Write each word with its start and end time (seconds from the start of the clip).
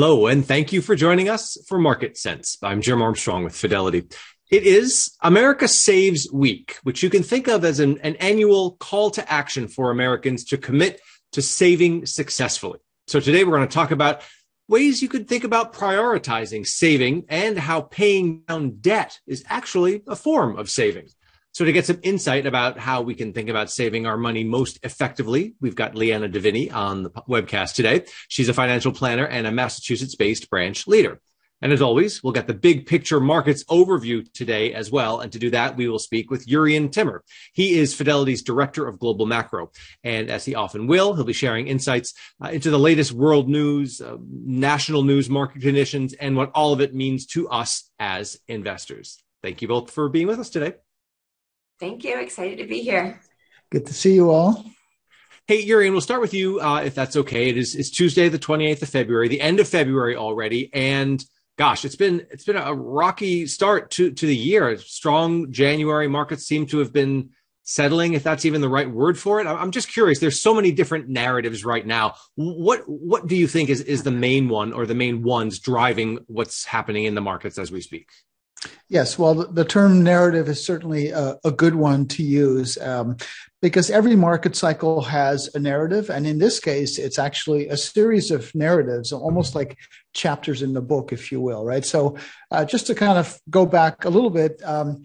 Hello, 0.00 0.28
and 0.28 0.46
thank 0.46 0.72
you 0.72 0.80
for 0.80 0.94
joining 0.94 1.28
us 1.28 1.58
for 1.66 1.76
Market 1.76 2.16
Sense. 2.16 2.56
I'm 2.62 2.82
Jim 2.82 3.02
Armstrong 3.02 3.42
with 3.42 3.56
Fidelity. 3.56 4.04
It 4.48 4.62
is 4.62 5.16
America 5.22 5.66
Saves 5.66 6.30
Week, 6.32 6.78
which 6.84 7.02
you 7.02 7.10
can 7.10 7.24
think 7.24 7.48
of 7.48 7.64
as 7.64 7.80
an, 7.80 7.98
an 8.02 8.14
annual 8.20 8.76
call 8.76 9.10
to 9.10 9.28
action 9.28 9.66
for 9.66 9.90
Americans 9.90 10.44
to 10.44 10.56
commit 10.56 11.00
to 11.32 11.42
saving 11.42 12.06
successfully. 12.06 12.78
So 13.08 13.18
today 13.18 13.42
we're 13.42 13.56
going 13.56 13.66
to 13.66 13.74
talk 13.74 13.90
about 13.90 14.22
ways 14.68 15.02
you 15.02 15.08
could 15.08 15.26
think 15.26 15.42
about 15.42 15.72
prioritizing 15.72 16.64
saving 16.64 17.24
and 17.28 17.58
how 17.58 17.80
paying 17.80 18.42
down 18.46 18.78
debt 18.80 19.18
is 19.26 19.42
actually 19.48 20.04
a 20.06 20.14
form 20.14 20.56
of 20.60 20.70
saving. 20.70 21.08
So 21.52 21.64
to 21.64 21.72
get 21.72 21.86
some 21.86 21.98
insight 22.02 22.46
about 22.46 22.78
how 22.78 23.02
we 23.02 23.14
can 23.14 23.32
think 23.32 23.48
about 23.48 23.70
saving 23.70 24.06
our 24.06 24.16
money 24.16 24.44
most 24.44 24.78
effectively, 24.82 25.54
we've 25.60 25.74
got 25.74 25.94
Leanna 25.94 26.28
Devinney 26.28 26.72
on 26.72 27.02
the 27.02 27.10
webcast 27.10 27.74
today. 27.74 28.04
She's 28.28 28.48
a 28.48 28.54
financial 28.54 28.92
planner 28.92 29.26
and 29.26 29.46
a 29.46 29.52
Massachusetts 29.52 30.14
based 30.14 30.50
branch 30.50 30.86
leader. 30.86 31.20
And 31.60 31.72
as 31.72 31.82
always, 31.82 32.22
we'll 32.22 32.32
get 32.32 32.46
the 32.46 32.54
big 32.54 32.86
picture 32.86 33.18
markets 33.18 33.64
overview 33.64 34.30
today 34.32 34.72
as 34.72 34.90
well. 34.90 35.20
And 35.20 35.32
to 35.32 35.38
do 35.38 35.50
that, 35.50 35.76
we 35.76 35.88
will 35.88 35.98
speak 35.98 36.30
with 36.30 36.46
Jurrien 36.46 36.92
Timmer. 36.92 37.24
He 37.52 37.78
is 37.78 37.94
Fidelity's 37.94 38.42
Director 38.42 38.86
of 38.86 38.98
Global 38.98 39.26
Macro. 39.26 39.72
And 40.04 40.30
as 40.30 40.44
he 40.44 40.54
often 40.54 40.86
will, 40.86 41.14
he'll 41.14 41.24
be 41.24 41.32
sharing 41.32 41.66
insights 41.66 42.14
uh, 42.42 42.50
into 42.50 42.70
the 42.70 42.78
latest 42.78 43.12
world 43.12 43.48
news, 43.48 44.00
uh, 44.00 44.16
national 44.30 45.02
news, 45.02 45.28
market 45.28 45.62
conditions, 45.62 46.12
and 46.14 46.36
what 46.36 46.52
all 46.54 46.72
of 46.72 46.80
it 46.80 46.94
means 46.94 47.26
to 47.26 47.48
us 47.48 47.90
as 47.98 48.38
investors. 48.46 49.18
Thank 49.42 49.62
you 49.62 49.68
both 49.68 49.90
for 49.90 50.08
being 50.08 50.28
with 50.28 50.38
us 50.38 50.50
today. 50.50 50.74
Thank 51.80 52.04
you. 52.04 52.18
Excited 52.18 52.58
to 52.58 52.66
be 52.66 52.80
here. 52.80 53.20
Good 53.70 53.86
to 53.86 53.94
see 53.94 54.14
you 54.14 54.30
all. 54.30 54.64
Hey, 55.46 55.66
Jurrien, 55.66 55.92
we'll 55.92 56.00
start 56.00 56.20
with 56.20 56.34
you, 56.34 56.60
uh, 56.60 56.82
if 56.82 56.94
that's 56.94 57.16
okay. 57.16 57.48
It 57.48 57.56
is 57.56 57.74
it's 57.74 57.90
Tuesday, 57.90 58.28
the 58.28 58.38
28th 58.38 58.82
of 58.82 58.88
February, 58.88 59.28
the 59.28 59.40
end 59.40 59.60
of 59.60 59.68
February 59.68 60.14
already. 60.14 60.70
And 60.74 61.24
gosh, 61.56 61.84
it's 61.84 61.96
been 61.96 62.26
it's 62.30 62.44
been 62.44 62.56
a 62.56 62.74
rocky 62.74 63.46
start 63.46 63.90
to, 63.92 64.10
to 64.10 64.26
the 64.26 64.36
year. 64.36 64.76
Strong 64.78 65.52
January 65.52 66.08
markets 66.08 66.44
seem 66.44 66.66
to 66.66 66.78
have 66.78 66.92
been 66.92 67.30
settling, 67.62 68.14
if 68.14 68.22
that's 68.22 68.44
even 68.44 68.60
the 68.60 68.68
right 68.68 68.90
word 68.90 69.18
for 69.18 69.40
it. 69.40 69.46
I'm 69.46 69.70
just 69.70 69.88
curious. 69.88 70.18
There's 70.18 70.40
so 70.40 70.54
many 70.54 70.72
different 70.72 71.08
narratives 71.08 71.64
right 71.64 71.86
now. 71.86 72.14
What 72.34 72.82
what 72.86 73.26
do 73.26 73.36
you 73.36 73.46
think 73.46 73.70
is, 73.70 73.80
is 73.82 74.02
the 74.02 74.10
main 74.10 74.48
one 74.48 74.72
or 74.72 74.86
the 74.86 74.94
main 74.94 75.22
ones 75.22 75.58
driving 75.60 76.18
what's 76.26 76.64
happening 76.64 77.04
in 77.04 77.14
the 77.14 77.20
markets 77.20 77.58
as 77.58 77.70
we 77.70 77.80
speak? 77.80 78.08
Yes, 78.88 79.18
well, 79.18 79.34
the, 79.34 79.64
term 79.64 80.02
narrative 80.02 80.48
is 80.48 80.64
certainly 80.64 81.10
a, 81.10 81.36
a 81.44 81.52
good 81.52 81.74
one 81.74 82.06
to 82.08 82.22
use 82.22 82.78
um, 82.78 83.16
because 83.60 83.90
every 83.90 84.16
market 84.16 84.56
cycle 84.56 85.02
has 85.02 85.54
a 85.54 85.58
narrative. 85.58 86.10
And 86.10 86.26
in 86.26 86.38
this 86.38 86.58
case, 86.58 86.98
it's 86.98 87.18
actually 87.18 87.68
a 87.68 87.76
series 87.76 88.30
of 88.30 88.52
narratives, 88.54 89.12
almost 89.12 89.54
like 89.54 89.76
chapters 90.14 90.62
in 90.62 90.72
the 90.72 90.80
book, 90.80 91.12
if 91.12 91.30
you 91.30 91.40
will, 91.40 91.64
right? 91.64 91.84
So, 91.84 92.16
uh, 92.50 92.64
just 92.64 92.86
to 92.86 92.94
kind 92.94 93.18
of 93.18 93.38
go 93.50 93.66
back 93.66 94.04
a 94.04 94.10
little 94.10 94.30
bit, 94.30 94.60
um, 94.64 95.04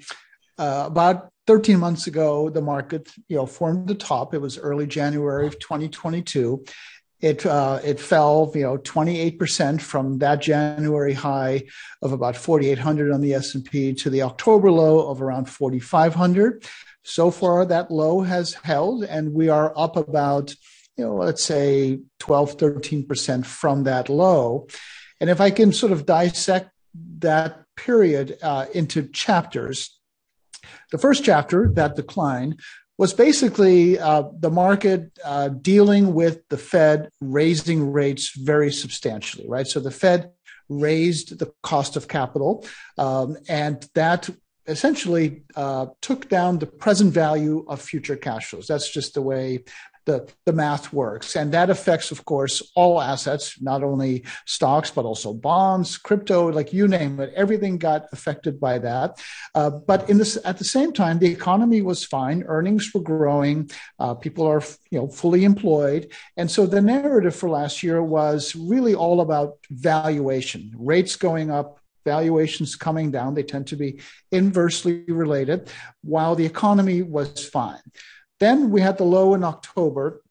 uh, 0.58 0.86
about 0.88 1.30
13 1.48 1.78
months 1.78 2.08
ago, 2.08 2.50
the 2.50 2.62
market, 2.62 3.12
you 3.28 3.36
know, 3.36 3.46
formed 3.46 3.88
the 3.88 3.96
top. 3.96 4.34
It 4.34 4.40
was 4.40 4.58
early 4.58 4.88
January 4.88 5.46
of 5.46 5.59
2022, 5.59 6.64
it 7.23 7.45
uh, 7.45 7.79
it 7.85 8.02
fell, 8.02 8.52
you 8.53 8.63
know, 8.63 8.77
28% 8.77 9.79
from 9.79 10.17
that 10.17 10.41
January 10.41 11.13
high 11.13 11.63
of 12.02 12.11
about 12.11 12.35
4,800 12.35 13.13
on 13.13 13.21
the 13.21 13.33
S&P 13.35 13.93
to 13.93 14.09
the 14.09 14.23
October 14.23 14.69
low 14.69 15.09
of 15.09 15.21
around 15.21 15.45
4,500. 15.45 16.66
So 17.03 17.31
far, 17.31 17.66
that 17.66 17.89
low 17.89 18.21
has 18.21 18.55
held, 18.55 19.05
and 19.05 19.33
we 19.33 19.47
are 19.47 19.73
up 19.77 19.95
about, 19.95 20.53
you 20.97 21.05
know, 21.05 21.16
let's 21.16 21.44
say 21.44 22.01
12, 22.19 22.57
13% 22.57 23.45
from 23.45 23.83
that 23.85 24.09
low. 24.09 24.67
And 25.21 25.29
if 25.29 25.39
I 25.39 25.49
can 25.49 25.71
sort 25.71 25.94
of 25.94 26.05
dissect 26.05 26.72
that 27.19 27.63
period 27.78 28.38
uh, 28.41 28.66
into 28.73 29.07
chapters, 29.07 29.97
the 30.91 30.97
first 30.97 31.23
chapter, 31.23 31.72
that 31.75 31.95
decline, 31.95 32.57
was 32.98 33.14
basically 33.14 33.98
uh, 33.98 34.24
the 34.40 34.52
market 34.52 35.12
uh, 35.26 35.50
dealing 35.50 36.14
with 36.14 36.48
the 36.50 36.58
Fed 36.58 37.09
raising 37.22 37.92
rates 37.92 38.36
very 38.38 38.72
substantially, 38.72 39.48
right? 39.48 39.68
So 39.68 39.80
the 39.80 39.92
Fed 39.92 40.31
raised 40.70 41.40
the 41.40 41.52
cost 41.64 41.96
of 41.96 42.08
capital, 42.08 42.66
um, 42.98 43.38
and 43.50 43.88
that 43.96 44.30
essentially 44.68 45.44
uh, 45.56 45.88
took 46.02 46.30
down 46.30 46.59
the 46.59 46.66
present 46.66 47.14
value 47.14 47.66
of 47.68 47.81
future 47.81 48.16
cash 48.16 48.50
flows. 48.50 48.68
That's 48.68 48.90
just 48.90 49.14
the 49.14 49.22
way 49.22 49.66
the, 50.06 50.30
the 50.46 50.53
math 50.53 50.91
works. 50.91 51.36
And 51.36 51.52
that 51.53 51.69
affects, 51.69 52.12
of 52.12 52.25
course, 52.25 52.62
all 52.75 53.02
assets, 53.02 53.62
not 53.62 53.84
only 53.84 54.25
stocks, 54.46 54.91
but 54.91 55.06
also 55.06 55.34
bonds, 55.34 55.97
crypto, 55.97 56.52
like 56.52 56.74
you 56.74 56.88
name 56.88 57.19
it. 57.19 57.34
Everything 57.36 57.78
got 57.78 58.08
affected 58.12 58.59
by 58.59 58.80
that. 58.80 59.22
Uh, 59.56 59.69
but 59.69 60.09
in 60.09 60.18
this, 60.18 60.38
at 60.44 60.58
the 60.58 60.63
same 60.63 60.92
time, 60.94 61.19
the 61.19 61.31
economy 61.31 61.81
was 61.81 62.03
fine. 62.03 62.44
Earnings 62.47 62.92
were 62.94 63.02
growing. 63.02 63.69
Uh, 64.00 64.13
people 64.13 64.46
are, 64.46 64.62
you 64.92 65.00
know, 65.00 65.08
fully 65.08 65.44
employed. 65.46 66.12
And 66.38 66.50
so 66.50 66.66
the 66.66 66.81
narrative 66.81 67.36
for 67.36 67.50
last 67.50 67.84
year 67.84 68.03
was 68.03 68.56
really 68.56 68.96
all 68.96 69.22
about 69.22 69.58
valuation, 69.69 70.72
rates 70.78 71.16
going 71.16 71.50
up, 71.50 71.80
valuations 72.06 72.75
coming 72.75 73.12
down. 73.12 73.34
They 73.34 73.44
tend 73.44 73.68
to 73.68 73.78
be 73.78 74.02
inversely 74.31 75.06
related, 75.08 75.72
while 76.03 76.36
the 76.36 76.46
economy 76.46 77.02
was 77.02 77.47
fine. 77.47 77.80
Then 78.39 78.71
we 78.71 78.81
had 78.81 78.97
the 78.97 79.03
low 79.03 79.33
in 79.33 79.44
October. 79.44 80.21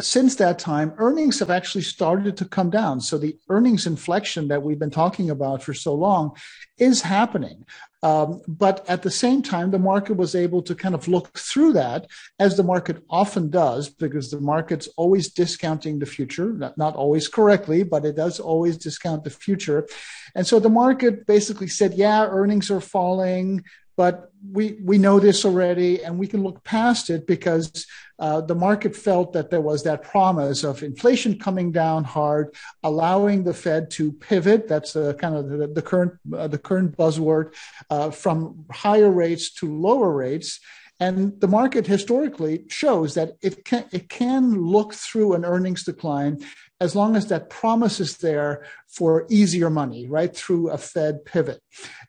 Since 0.00 0.36
that 0.36 0.58
time, 0.58 0.94
earnings 0.96 1.40
have 1.40 1.50
actually 1.50 1.82
started 1.82 2.36
to 2.38 2.46
come 2.46 2.70
down. 2.70 3.02
So 3.02 3.18
the 3.18 3.36
earnings 3.50 3.86
inflection 3.86 4.48
that 4.48 4.62
we've 4.62 4.78
been 4.78 4.90
talking 4.90 5.28
about 5.28 5.62
for 5.62 5.74
so 5.74 5.94
long 5.94 6.36
is 6.78 7.02
happening. 7.02 7.66
Um, 8.02 8.40
but 8.48 8.88
at 8.88 9.02
the 9.02 9.10
same 9.10 9.42
time, 9.42 9.70
the 9.70 9.78
market 9.78 10.16
was 10.16 10.34
able 10.34 10.62
to 10.62 10.74
kind 10.74 10.94
of 10.94 11.06
look 11.06 11.36
through 11.36 11.74
that, 11.74 12.06
as 12.38 12.56
the 12.56 12.62
market 12.62 13.04
often 13.10 13.50
does, 13.50 13.90
because 13.90 14.30
the 14.30 14.40
market's 14.40 14.88
always 14.96 15.28
discounting 15.28 15.98
the 15.98 16.06
future, 16.06 16.54
not, 16.54 16.78
not 16.78 16.96
always 16.96 17.28
correctly, 17.28 17.82
but 17.82 18.06
it 18.06 18.16
does 18.16 18.40
always 18.40 18.78
discount 18.78 19.24
the 19.24 19.30
future. 19.30 19.86
And 20.34 20.46
so 20.46 20.58
the 20.58 20.70
market 20.70 21.26
basically 21.26 21.68
said, 21.68 21.92
yeah, 21.92 22.26
earnings 22.26 22.70
are 22.70 22.80
falling 22.80 23.64
but 24.00 24.32
we 24.50 24.78
we 24.82 24.96
know 24.96 25.20
this 25.20 25.44
already, 25.44 26.02
and 26.02 26.18
we 26.18 26.26
can 26.26 26.42
look 26.42 26.64
past 26.64 27.10
it 27.10 27.26
because 27.26 27.86
uh, 28.18 28.40
the 28.40 28.54
market 28.54 28.96
felt 28.96 29.34
that 29.34 29.50
there 29.50 29.60
was 29.60 29.82
that 29.82 30.02
promise 30.02 30.64
of 30.64 30.82
inflation 30.82 31.38
coming 31.38 31.70
down 31.70 32.02
hard, 32.04 32.46
allowing 32.82 33.44
the 33.44 33.52
Fed 33.52 33.90
to 33.90 34.10
pivot. 34.12 34.66
That's 34.66 34.94
the 34.94 35.12
kind 35.22 35.36
of 35.36 35.50
the, 35.50 35.66
the 35.66 35.82
current 35.82 36.12
uh, 36.34 36.48
the 36.48 36.62
current 36.68 36.96
buzzword 36.96 37.52
uh, 37.90 38.10
from 38.10 38.64
higher 38.70 39.10
rates 39.10 39.52
to 39.58 39.66
lower 39.66 40.10
rates. 40.10 40.60
And 40.98 41.38
the 41.40 41.48
market 41.48 41.86
historically 41.86 42.64
shows 42.68 43.12
that 43.14 43.32
it 43.42 43.64
can, 43.66 43.84
it 43.90 44.08
can 44.08 44.42
look 44.76 44.94
through 44.94 45.34
an 45.34 45.44
earnings 45.44 45.84
decline 45.84 46.44
as 46.80 46.96
long 46.96 47.14
as 47.14 47.26
that 47.26 47.50
promise 47.50 48.00
is 48.00 48.16
there 48.18 48.64
for 48.88 49.26
easier 49.28 49.70
money, 49.70 50.06
right, 50.06 50.34
through 50.34 50.70
a 50.70 50.78
Fed 50.78 51.24
pivot. 51.24 51.60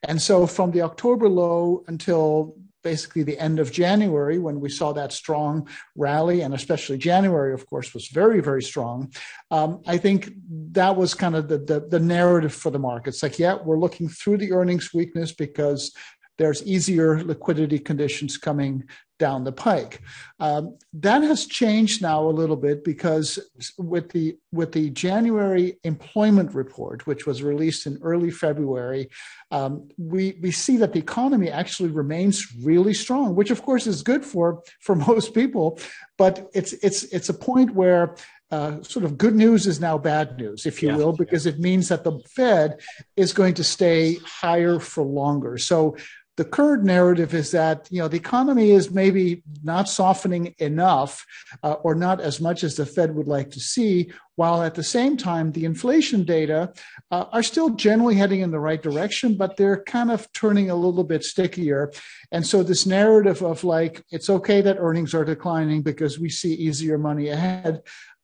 And 0.03 0.21
so 0.21 0.47
from 0.47 0.71
the 0.71 0.81
October 0.81 1.27
low 1.27 1.83
until 1.87 2.55
basically 2.83 3.23
the 3.23 3.37
end 3.37 3.59
of 3.59 3.71
January 3.71 4.39
when 4.39 4.59
we 4.59 4.69
saw 4.69 4.91
that 4.93 5.11
strong 5.11 5.67
rally, 5.95 6.41
and 6.41 6.53
especially 6.53 6.97
January, 6.97 7.53
of 7.53 7.65
course, 7.67 7.93
was 7.93 8.07
very, 8.07 8.39
very 8.41 8.63
strong. 8.63 9.11
Um, 9.51 9.81
I 9.85 9.97
think 9.97 10.31
that 10.71 10.95
was 10.95 11.13
kind 11.13 11.35
of 11.35 11.47
the, 11.47 11.59
the, 11.59 11.79
the 11.87 11.99
narrative 11.99 12.53
for 12.53 12.71
the 12.71 12.79
markets. 12.79 13.21
Like, 13.21 13.37
yeah, 13.37 13.57
we're 13.63 13.77
looking 13.77 14.09
through 14.09 14.37
the 14.37 14.53
earnings 14.53 14.93
weakness 14.93 15.31
because 15.31 15.93
there's 16.37 16.63
easier 16.63 17.23
liquidity 17.23 17.77
conditions 17.77 18.37
coming 18.37 18.85
down 19.21 19.43
the 19.43 19.51
pike. 19.51 20.01
Um, 20.39 20.75
that 20.93 21.21
has 21.21 21.45
changed 21.45 22.01
now 22.01 22.25
a 22.25 22.37
little 22.41 22.55
bit 22.55 22.83
because 22.83 23.37
with 23.77 24.09
the 24.09 24.35
with 24.51 24.71
the 24.71 24.89
January 24.89 25.77
employment 25.83 26.55
report, 26.55 27.05
which 27.05 27.27
was 27.27 27.43
released 27.43 27.85
in 27.85 27.99
early 28.01 28.31
February, 28.31 29.09
um, 29.51 29.87
we 29.99 30.39
we 30.41 30.49
see 30.49 30.75
that 30.77 30.93
the 30.93 30.99
economy 30.99 31.49
actually 31.51 31.91
remains 31.91 32.35
really 32.63 32.95
strong, 32.95 33.35
which 33.35 33.51
of 33.51 33.61
course 33.61 33.85
is 33.85 34.01
good 34.01 34.25
for 34.25 34.63
for 34.79 34.95
most 35.09 35.35
people, 35.35 35.79
but 36.17 36.49
it's 36.55 36.73
it's 36.87 37.03
it's 37.03 37.29
a 37.29 37.35
point 37.49 37.75
where 37.75 38.15
uh, 38.49 38.81
sort 38.81 39.05
of 39.05 39.17
good 39.17 39.35
news 39.35 39.65
is 39.65 39.79
now 39.79 39.97
bad 39.97 40.37
news, 40.37 40.65
if 40.65 40.83
you 40.83 40.89
yeah, 40.89 40.97
will, 40.97 41.13
because 41.13 41.45
yeah. 41.45 41.53
it 41.53 41.59
means 41.59 41.87
that 41.87 42.03
the 42.03 42.19
Fed 42.35 42.79
is 43.15 43.31
going 43.31 43.53
to 43.53 43.63
stay 43.63 44.15
higher 44.25 44.77
for 44.79 45.03
longer. 45.03 45.57
So 45.57 45.95
the 46.37 46.45
current 46.45 46.83
narrative 46.83 47.33
is 47.33 47.51
that 47.51 47.87
you 47.91 47.99
know 47.99 48.07
the 48.07 48.17
economy 48.17 48.71
is 48.71 48.91
maybe 48.91 49.43
not 49.63 49.89
softening 49.89 50.55
enough 50.59 51.25
uh, 51.63 51.73
or 51.83 51.93
not 51.93 52.21
as 52.21 52.39
much 52.39 52.63
as 52.63 52.75
the 52.75 52.85
fed 52.85 53.15
would 53.15 53.27
like 53.27 53.51
to 53.51 53.59
see 53.59 54.11
while 54.35 54.63
at 54.63 54.75
the 54.75 54.83
same 54.83 55.17
time 55.17 55.51
the 55.51 55.65
inflation 55.65 56.23
data 56.23 56.71
uh, 57.11 57.25
are 57.31 57.43
still 57.43 57.69
generally 57.69 58.15
heading 58.15 58.39
in 58.41 58.51
the 58.51 58.59
right 58.59 58.81
direction 58.81 59.35
but 59.35 59.57
they're 59.57 59.83
kind 59.83 60.09
of 60.09 60.31
turning 60.33 60.69
a 60.69 60.75
little 60.75 61.03
bit 61.03 61.23
stickier. 61.23 61.91
And 62.31 62.45
so 62.45 62.63
this 62.63 62.85
narrative 62.85 63.41
of 63.41 63.63
like 63.63 64.03
it's 64.09 64.29
okay 64.29 64.61
that 64.61 64.77
earnings 64.79 65.13
are 65.13 65.25
declining 65.25 65.81
because 65.81 66.17
we 66.17 66.29
see 66.29 66.53
easier 66.53 66.97
money 66.97 67.27
ahead 67.27 67.81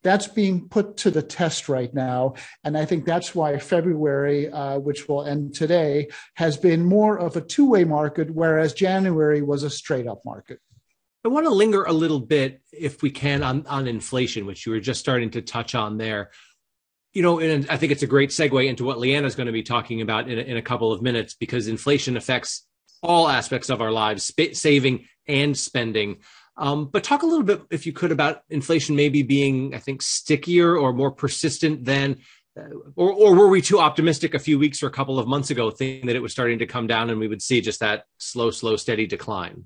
that's 0.07 0.27
being 0.27 0.69
put 0.69 0.95
to 0.97 1.11
the 1.11 1.21
test 1.21 1.67
right 1.67 1.93
now. 1.93 2.35
And 2.63 2.77
I 2.77 2.85
think 2.85 3.03
that's 3.03 3.35
why 3.35 3.59
February, 3.59 4.49
uh, 4.49 4.79
which 4.79 5.09
will 5.09 5.25
end 5.25 5.53
today, 5.53 6.07
has 6.35 6.55
been 6.55 6.85
more 6.85 7.19
of 7.19 7.35
a 7.35 7.41
two 7.41 7.69
way 7.69 7.83
market, 7.83 8.31
whereas 8.31 8.73
January 8.73 9.41
was 9.41 9.63
a 9.63 9.69
straight 9.69 10.07
up 10.07 10.21
market. 10.23 10.59
I 11.25 11.27
want 11.27 11.45
to 11.45 11.51
linger 11.51 11.83
a 11.83 11.91
little 11.91 12.21
bit, 12.21 12.61
if 12.71 13.01
we 13.01 13.11
can, 13.11 13.43
on, 13.43 13.67
on 13.67 13.85
inflation, 13.85 14.45
which 14.45 14.65
you 14.65 14.71
were 14.71 14.79
just 14.79 15.01
starting 15.01 15.31
to 15.31 15.41
touch 15.41 15.75
on 15.75 15.97
there. 15.97 16.31
You 17.11 17.21
know, 17.21 17.39
and 17.39 17.69
I 17.69 17.75
think 17.75 17.91
it's 17.91 18.03
a 18.03 18.07
great 18.07 18.29
segue 18.29 18.65
into 18.65 18.85
what 18.85 18.99
Leanna 18.99 19.27
is 19.27 19.35
going 19.35 19.47
to 19.47 19.53
be 19.53 19.63
talking 19.63 20.01
about 20.01 20.29
in 20.29 20.39
a, 20.39 20.41
in 20.41 20.55
a 20.55 20.61
couple 20.61 20.93
of 20.93 21.01
minutes 21.01 21.33
because 21.33 21.67
inflation 21.67 22.15
affects 22.15 22.65
all 23.03 23.27
aspects 23.27 23.69
of 23.69 23.81
our 23.81 23.91
lives, 23.91 24.31
saving 24.53 25.05
and 25.27 25.57
spending. 25.57 26.17
Um, 26.57 26.85
but 26.85 27.03
talk 27.03 27.21
a 27.23 27.25
little 27.25 27.43
bit, 27.43 27.61
if 27.69 27.85
you 27.85 27.93
could, 27.93 28.11
about 28.11 28.41
inflation 28.49 28.95
maybe 28.95 29.21
being, 29.21 29.75
I 29.75 29.79
think, 29.79 30.01
stickier 30.01 30.75
or 30.75 30.91
more 30.91 31.11
persistent 31.11 31.85
than, 31.85 32.17
uh, 32.57 32.63
or, 32.95 33.11
or 33.13 33.35
were 33.35 33.47
we 33.47 33.61
too 33.61 33.79
optimistic 33.79 34.33
a 34.33 34.39
few 34.39 34.57
weeks 34.57 34.81
or 34.81 34.87
a 34.87 34.91
couple 34.91 35.19
of 35.19 35.27
months 35.27 35.51
ago, 35.51 35.69
thinking 35.69 36.07
that 36.07 36.15
it 36.15 36.21
was 36.21 36.31
starting 36.31 36.59
to 36.59 36.65
come 36.65 36.87
down 36.87 37.09
and 37.09 37.19
we 37.19 37.27
would 37.27 37.43
see 37.43 37.61
just 37.61 37.79
that 37.81 38.05
slow, 38.17 38.49
slow, 38.49 38.75
steady 38.75 39.05
decline? 39.05 39.65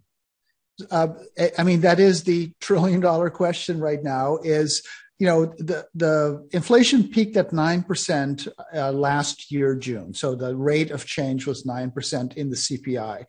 Uh, 0.90 1.10
I 1.58 1.64
mean, 1.64 1.82
that 1.82 2.00
is 2.00 2.24
the 2.24 2.52
trillion 2.60 3.00
dollar 3.00 3.30
question 3.30 3.80
right 3.80 4.02
now 4.04 4.38
is, 4.38 4.84
you 5.20 5.28
know, 5.28 5.46
the, 5.46 5.88
the 5.94 6.48
inflation 6.52 7.08
peaked 7.08 7.38
at 7.38 7.52
9% 7.52 8.48
uh, 8.74 8.92
last 8.92 9.52
year, 9.52 9.76
June. 9.76 10.14
So 10.14 10.36
the 10.36 10.56
rate 10.56 10.92
of 10.92 11.06
change 11.06 11.46
was 11.46 11.64
9% 11.64 12.34
in 12.34 12.50
the 12.50 12.56
CPI. 12.56 13.26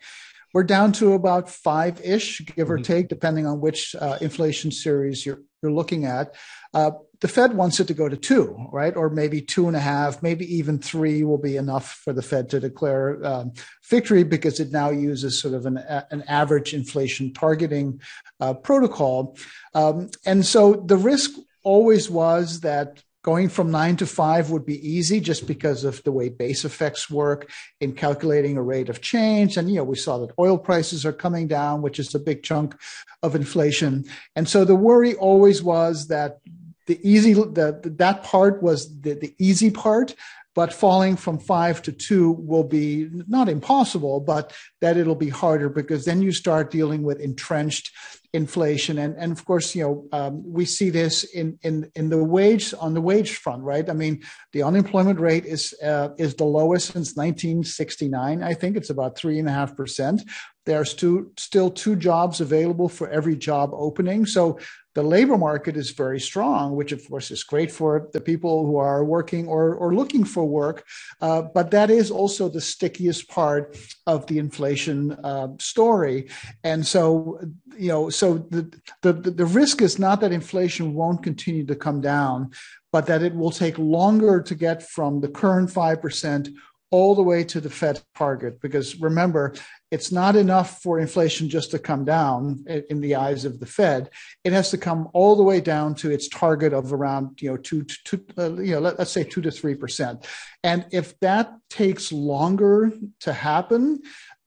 We're 0.53 0.65
down 0.65 0.93
to 0.93 1.15
about 1.15 1.49
five 1.49 2.01
ish, 2.05 2.41
give 2.57 2.71
or 2.71 2.77
mm-hmm. 2.77 2.93
take, 2.93 3.09
depending 3.09 3.47
on 3.47 3.61
which 3.61 3.95
uh, 3.95 4.19
inflation 4.21 4.71
series 4.71 5.25
you're, 5.25 5.41
you're 5.63 5.73
looking 5.73 6.05
at. 6.05 6.35
Uh, 6.75 6.93
the 7.21 7.29
Fed 7.29 7.55
wants 7.55 7.79
it 7.79 7.87
to 7.87 7.95
go 7.95 8.09
to 8.09 8.17
two, 8.17 8.57
right? 8.73 8.97
Or 8.97 9.09
maybe 9.09 9.41
two 9.41 9.69
and 9.69 9.77
a 9.77 9.81
half, 9.81 10.23
maybe 10.23 10.45
even 10.57 10.79
three 10.79 11.23
will 11.23 11.39
be 11.39 11.57
enough 11.57 12.01
for 12.05 12.13
the 12.13 12.21
Fed 12.21 12.51
to 12.51 12.61
declare 12.61 13.25
um, 13.25 13.53
victory 13.89 14.25
because 14.25 14.59
it 14.59 14.73
now 14.73 14.91
uses 14.91 15.41
sort 15.41 15.55
of 15.55 15.65
an, 15.65 15.79
an 16.11 16.25
average 16.27 16.75
inflation 16.75 17.33
targeting 17.33 18.01
uh, 18.41 18.55
protocol. 18.55 19.37
Um, 19.75 20.11
and 20.27 20.45
so 20.45 20.75
the 20.75 20.97
risk 20.97 21.31
always 21.63 22.11
was 22.11 22.61
that 22.61 23.03
Going 23.23 23.49
from 23.49 23.71
nine 23.71 23.97
to 23.99 24.07
five 24.07 24.51
would 24.51 24.67
be 24.67 24.87
easy 24.87 25.21
just 25.21 25.47
because 25.47 25.85
of 25.85 26.03
the 26.03 26.11
way 26.11 26.29
base 26.29 26.65
effects 26.65 27.09
work 27.09 27.49
in 27.81 27.93
calculating 27.93 28.57
a 28.57 28.63
rate 28.63 28.89
of 28.89 29.01
change. 29.01 29.57
And, 29.57 29.69
you 29.69 29.77
know, 29.77 29.85
we 29.85 29.95
saw 29.95 30.19
that 30.19 30.35
oil 30.41 30.59
prices 30.59 31.07
are 31.07 31.13
coming 31.13 31.47
down, 31.47 31.83
which 31.83 32.01
is 32.01 32.13
a 32.17 32.19
big 32.19 32.43
chunk 32.43 32.75
of 33.23 33.37
inflation. 33.37 34.05
And 34.35 34.49
so 34.49 34.65
the 34.65 34.75
worry 34.75 35.15
always 35.15 35.63
was 35.63 36.09
that 36.09 36.41
the 36.87 36.99
easy, 37.09 37.33
the, 37.33 37.81
that 37.97 38.25
part 38.25 38.61
was 38.61 39.01
the, 39.03 39.15
the 39.15 39.35
easy 39.39 39.71
part 39.71 40.17
but 40.55 40.73
falling 40.73 41.17
from 41.17 41.39
five 41.39 41.81
to 41.83 41.93
two 41.93 42.33
will 42.33 42.65
be 42.65 43.09
not 43.27 43.49
impossible, 43.49 44.21
but 44.21 44.53
that 44.81 44.97
it'll 44.97 45.15
be 45.15 45.31
harder 45.31 45.69
because 45.69 46.05
then 46.05 46.21
you 46.21 46.33
start 46.33 46.71
dealing 46.71 47.03
with 47.03 47.21
entrenched 47.21 47.91
inflation. 48.35 48.99
And, 48.99 49.15
and 49.19 49.31
of 49.31 49.45
course, 49.45 49.75
you 49.75 49.83
know, 49.83 50.09
um, 50.13 50.43
we 50.45 50.65
see 50.65 50.91
this 50.91 51.25
in, 51.25 51.59
in, 51.63 51.91
in 51.95 52.09
the 52.09 52.23
wage, 52.23 52.73
on 52.81 52.95
the 52.95 53.01
wage 53.01 53.37
front, 53.37 53.63
right? 53.63 53.89
I 53.89 53.93
mean, 53.93 54.23
the 54.53 54.63
unemployment 54.63 55.21
rate 55.21 55.45
is, 55.45 55.75
uh, 55.83 56.11
is 56.19 56.35
the 56.35 56.45
lowest 56.45 56.87
since 56.87 57.15
1969. 57.15 58.43
I 58.43 58.55
think 58.55 58.77
it's 58.77 58.91
about 58.91 59.17
three 59.17 59.39
and 59.39 59.49
a 59.49 59.53
half 59.53 59.77
percent. 59.77 60.23
There's 60.65 60.95
two, 60.95 61.33
still 61.37 61.71
two 61.71 61.97
jobs 61.97 62.41
available 62.41 62.89
for 62.89 63.09
every 63.09 63.37
job 63.37 63.71
opening. 63.73 64.27
So 64.27 64.59
the 64.95 65.03
labor 65.03 65.39
market 65.39 65.77
is 65.77 65.91
very 65.91 66.21
strong, 66.21 66.77
which 66.77 66.93
of 66.93 67.09
course 67.09 67.31
is 67.31 67.43
great 67.43 67.73
for 67.73 68.09
the 68.13 68.21
people 68.21 68.67
who 68.67 68.77
are 68.77 69.05
working 69.05 69.49
or, 69.49 69.75
or 69.75 69.95
looking 69.95 70.23
for 70.23 70.45
work. 70.45 70.85
Uh, 71.21 71.43
but 71.43 71.71
that 71.71 71.91
is 71.91 72.11
also 72.11 72.49
the 72.49 72.61
stickiest 72.61 73.29
part 73.29 73.77
of 74.07 74.27
the 74.27 74.39
inflation 74.39 75.13
uh, 75.25 75.49
story. 75.59 76.29
And 76.63 76.87
so, 76.87 77.41
you 77.77 77.89
know, 77.89 78.11
so 78.11 78.39
the, 78.51 78.71
the, 79.01 79.13
the 79.13 79.47
risk 79.47 79.81
is 79.81 79.99
not 79.99 80.21
that 80.21 80.33
inflation 80.33 80.95
won't 80.95 81.23
continue 81.23 81.65
to 81.67 81.75
come 81.75 82.01
down, 82.01 82.51
but 82.93 83.07
that 83.07 83.23
it 83.23 83.35
will 83.35 83.51
take 83.51 83.79
longer 83.79 84.43
to 84.43 84.55
get 84.55 84.83
from 84.83 85.21
the 85.21 85.29
current 85.29 85.71
5% 85.71 86.55
all 86.91 87.15
the 87.15 87.23
way 87.23 87.43
to 87.43 87.61
the 87.61 87.71
Fed 87.71 88.03
target. 88.15 88.61
Because 88.61 89.01
remember, 89.01 89.55
it's 89.93 90.11
not 90.11 90.37
enough 90.37 90.81
for 90.83 90.99
inflation 90.99 91.51
just 91.51 91.71
to 91.71 91.79
come 91.79 92.03
down 92.07 92.65
in 92.89 93.03
the 93.03 93.15
eyes 93.15 93.45
of 93.45 93.61
the 93.61 93.67
Fed. 93.67 94.09
It 94.43 94.55
has 94.55 94.71
to 94.71 94.79
come 94.79 95.11
all 95.13 95.37
the 95.37 95.43
way 95.43 95.61
down 95.61 95.95
to 95.97 96.11
its 96.11 96.29
target 96.29 96.73
of 96.73 96.95
around, 96.95 97.43
you 97.43 97.51
know, 97.51 97.59
two, 97.59 97.85
two 97.85 98.25
uh, 98.39 98.55
you 98.55 98.73
know, 98.73 98.81
let, 98.81 98.99
us 98.99 99.13
say 99.13 99.23
two 99.23 99.43
to 99.43 99.51
three 99.51 99.75
percent. 99.75 100.27
And 100.65 100.87
if 100.93 101.21
that 101.21 101.53
takes 101.69 102.11
longer 102.11 102.91
to 103.21 103.35
happen, 103.35 104.01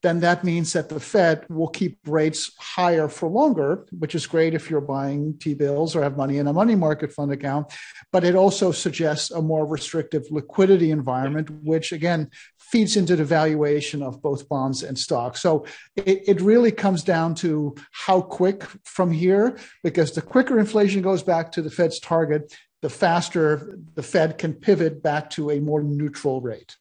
then 0.06 0.19
that 0.19 0.44
means 0.44 0.72
that 0.74 0.90
the 0.90 1.00
Fed 1.00 1.46
will 1.50 1.68
keep 1.68 1.98
rates 2.06 2.52
higher 2.60 3.07
for 3.10 3.28
longer, 3.28 3.86
which 3.92 4.13
is 4.13 4.28
great 4.28 4.54
if 4.54 4.69
you're 4.69 4.80
buying 4.98 5.38
T 5.40 5.56
bills 5.56 5.96
or 5.96 6.04
have 6.04 6.16
money 6.16 6.38
in 6.38 6.48
a 6.48 6.54
money 6.54 6.75
market 6.75 7.12
fund 7.12 7.31
account. 7.31 7.74
But 8.12 8.24
it 8.24 8.36
also 8.36 8.72
suggests 8.72 9.31
a 9.31 9.42
more 9.42 9.66
restrictive 9.66 10.24
liquidity 10.30 10.92
environment, 10.92 11.50
which 11.63 11.92
again 11.92 12.30
feeds 12.60 12.96
into 12.96 13.16
the 13.16 13.25
valuation 13.25 14.04
of 14.04 14.22
both 14.22 14.48
bonds 14.48 14.84
and 14.84 14.98
stocks. 14.98 15.42
So 15.42 15.66
it, 15.96 16.24
it 16.28 16.42
really 16.42 16.72
comes 16.72 17.04
down 17.04 17.36
to 17.36 17.75
how 17.92 18.22
quick 18.22 18.63
from 18.84 19.12
here, 19.12 19.57
because 19.84 20.12
the 20.12 20.22
quicker 20.22 20.60
inflation 20.60 21.02
goes 21.02 21.24
back 21.24 21.52
to 21.54 21.62
the 21.62 21.72
Fed's 21.72 22.00
target, 22.00 22.54
the 22.81 22.90
faster 22.90 23.80
the 23.96 24.04
Fed 24.04 24.38
can 24.38 24.54
pivot 24.54 25.02
back 25.02 25.30
to 25.31 25.52
a 25.52 25.60
more 25.60 25.81
neutral 25.81 26.42
rate. 26.42 26.75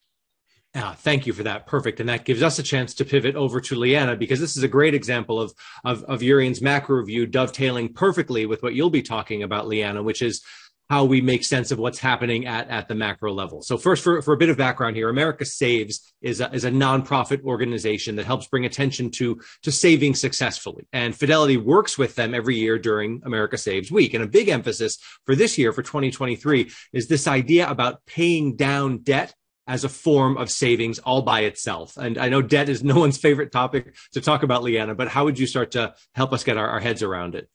Yeah, 0.75 0.93
thank 0.93 1.27
you 1.27 1.33
for 1.33 1.45
that. 1.45 1.67
Perfect. 1.67 2.01
And 2.01 2.09
that 2.09 2.25
gives 2.25 2.43
us 2.43 2.59
a 2.59 2.63
chance 2.63 2.95
to 2.95 3.05
pivot 3.05 3.37
over 3.37 3.61
to 3.61 3.77
Leanna 3.77 4.17
because 4.17 4.41
this 4.41 4.57
is 4.57 4.65
a 4.65 4.69
great 4.69 4.93
example 4.93 5.41
of, 5.41 5.55
of, 5.85 6.03
of 6.05 6.21
Jurrien's 6.21 6.61
macro 6.61 6.97
review 6.97 7.27
dovetailing 7.27 7.93
perfectly 7.93 8.45
with 8.45 8.61
what 8.63 8.75
you'll 8.75 8.91
be 8.91 9.03
talking 9.03 9.45
about, 9.45 9.69
Leanna, 9.69 10.03
which 10.03 10.21
is 10.21 10.43
how 10.91 11.05
we 11.05 11.21
make 11.21 11.45
sense 11.45 11.71
of 11.71 11.79
what's 11.79 11.99
happening 11.99 12.47
at, 12.47 12.69
at 12.69 12.89
the 12.89 12.95
macro 12.95 13.33
level. 13.33 13.63
So 13.63 13.79
first, 13.79 14.03
for, 14.03 14.21
for 14.21 14.35
a 14.35 14.37
bit 14.37 14.49
of 14.49 14.57
background 14.57 14.97
here, 14.97 15.09
America 15.09 15.45
Saves 15.45 16.13
is 16.21 16.41
a, 16.41 16.53
is 16.53 16.65
a 16.65 16.71
nonprofit 16.71 17.43
organization 17.43 18.17
that 18.17 18.27
helps 18.27 18.49
bring 18.49 18.67
attention 18.67 19.11
to, 19.13 19.41
to 19.63 19.73
saving 19.73 20.15
successfully. 20.15 20.87
And 20.93 21.17
Fidelity 21.17 21.57
works 21.57 21.97
with 21.97 22.17
them 22.17 22.35
every 22.35 22.57
year 22.57 22.79
during 22.79 23.23
America 23.25 23.57
Saves 23.57 23.91
Week. 23.91 24.13
And 24.13 24.25
a 24.25 24.29
big 24.29 24.49
emphasis 24.49 24.99
for 25.25 25.35
this 25.35 25.57
year, 25.57 25.73
for 25.73 25.83
2023, 25.83 26.71
is 26.93 27.07
this 27.07 27.29
idea 27.29 27.71
about 27.71 28.05
paying 28.07 28.57
down 28.57 28.99
debt 28.99 29.35
as 29.67 29.85
a 29.85 29.89
form 29.89 30.37
of 30.37 30.51
savings 30.51 30.99
all 31.01 31.23
by 31.23 31.41
itself. 31.41 31.97
And 31.97 32.19
I 32.19 32.29
know 32.29 32.43
debt 32.43 32.69
is 32.69 32.85
no 32.85 32.99
one's 32.99 33.19
favorite 33.19 33.53
topic 33.53 33.95
to 34.13 34.21
talk 34.21 34.43
about, 34.43 34.63
Leanna, 34.63 34.95
but 34.95 35.09
how 35.09 35.25
would 35.25 35.39
you 35.39 35.47
start 35.47 35.73
to 35.73 35.95
help 36.15 36.33
us 36.33 36.45
get 36.45 36.57
our, 36.57 36.69
our 36.69 36.81
heads 36.81 37.03
around 37.03 37.35
it? 37.35 37.49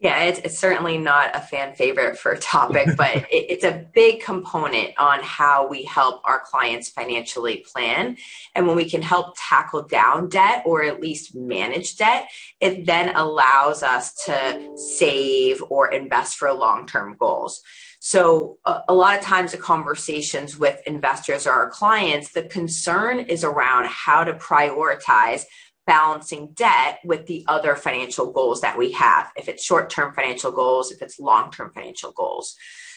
Yeah, 0.00 0.24
it's, 0.24 0.40
it's, 0.40 0.58
certainly 0.58 0.98
not 0.98 1.34
a 1.34 1.40
fan 1.40 1.74
favorite 1.74 2.18
for 2.18 2.32
a 2.32 2.38
topic, 2.38 2.88
but 2.96 3.16
it, 3.16 3.26
it's 3.30 3.64
a 3.64 3.86
big 3.94 4.20
component 4.20 4.90
on 4.98 5.20
how 5.22 5.66
we 5.66 5.84
help 5.84 6.20
our 6.24 6.40
clients 6.40 6.90
financially 6.90 7.64
plan. 7.72 8.18
And 8.54 8.66
when 8.66 8.76
we 8.76 8.90
can 8.90 9.00
help 9.00 9.34
tackle 9.38 9.82
down 9.82 10.28
debt 10.28 10.62
or 10.66 10.82
at 10.82 11.00
least 11.00 11.34
manage 11.34 11.96
debt, 11.96 12.28
it 12.60 12.84
then 12.84 13.14
allows 13.16 13.82
us 13.82 14.12
to 14.26 14.76
save 14.76 15.62
or 15.70 15.90
invest 15.90 16.36
for 16.36 16.52
long 16.52 16.86
term 16.86 17.16
goals. 17.18 17.62
So, 18.06 18.58
a, 18.66 18.82
a, 18.88 18.94
lot 18.94 19.16
of 19.16 19.24
times, 19.24 19.52
the 19.52 19.56
conversations 19.56 20.58
with 20.58 20.78
investors 20.86 21.46
or 21.46 21.52
our 21.52 21.70
clients, 21.70 22.32
the 22.32 22.42
concern 22.42 23.18
is 23.18 23.44
around 23.44 23.86
how 23.86 24.24
to 24.24 24.34
prioritize 24.34 25.44
balancing 25.86 26.52
debt 26.52 26.98
with 27.02 27.24
the 27.24 27.46
other 27.48 27.74
financial 27.74 28.30
goals 28.30 28.60
that 28.60 28.76
we 28.76 28.92
have. 28.92 29.32
If 29.36 29.48
it's 29.48 29.64
short 29.64 29.88
term 29.88 30.12
financial 30.12 30.52
goals, 30.52 30.92
if 30.92 31.00
it's 31.00 31.18
long 31.18 31.50
term 31.50 31.72
financial 31.72 32.12
goals. 32.12 32.56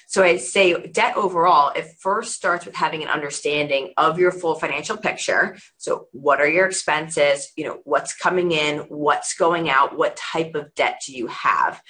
So 0.10 0.24
I'd 0.24 0.42
say 0.42 0.88
debt 0.88 1.16
overall, 1.16 1.72
it 1.74 1.88
first 2.02 2.34
starts 2.34 2.66
with 2.66 2.76
having 2.76 3.02
an 3.02 3.08
understanding 3.08 3.94
of 3.96 4.20
your 4.20 4.32
full 4.34 4.56
financial 4.56 4.98
picture. 4.98 5.58
So 5.78 6.10
what 6.12 6.42
are 6.42 6.50
your 6.50 6.66
expenses? 6.66 7.50
You 7.56 7.64
know, 7.64 7.80
what's 7.86 8.14
coming 8.14 8.52
in, 8.52 8.80
what's 8.90 9.36
going 9.36 9.70
out, 9.70 9.98
what 9.98 10.18
type 10.18 10.54
of 10.56 10.76
debt 10.76 11.02
do 11.06 11.14
you 11.14 11.28
have? 11.28 11.82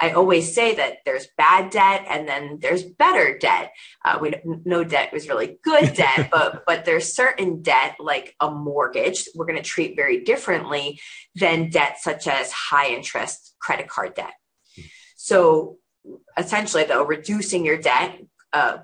I 0.00 0.12
always 0.12 0.54
say 0.54 0.74
that 0.76 0.98
there's 1.04 1.28
bad 1.36 1.70
debt 1.70 2.06
and 2.08 2.26
then 2.26 2.58
there's 2.60 2.82
better 2.82 3.36
debt. 3.36 3.72
Uh, 4.04 4.18
we 4.20 4.34
no 4.44 4.82
debt 4.82 5.12
is 5.12 5.28
really 5.28 5.58
good 5.62 5.94
debt, 5.96 6.30
but 6.32 6.64
but 6.66 6.84
there's 6.84 7.14
certain 7.14 7.62
debt 7.62 7.96
like 8.00 8.34
a 8.40 8.50
mortgage 8.50 9.28
we're 9.34 9.46
going 9.46 9.62
to 9.62 9.62
treat 9.62 9.96
very 9.96 10.24
differently 10.24 10.98
than 11.34 11.70
debt 11.70 11.98
such 12.00 12.26
as 12.26 12.50
high 12.50 12.88
interest 12.88 13.54
credit 13.60 13.88
card 13.88 14.14
debt. 14.14 14.32
So 15.16 15.76
essentially, 16.36 16.84
though, 16.84 17.04
reducing 17.04 17.64
your 17.64 17.78
debt. 17.78 18.18
Uh, 18.52 18.78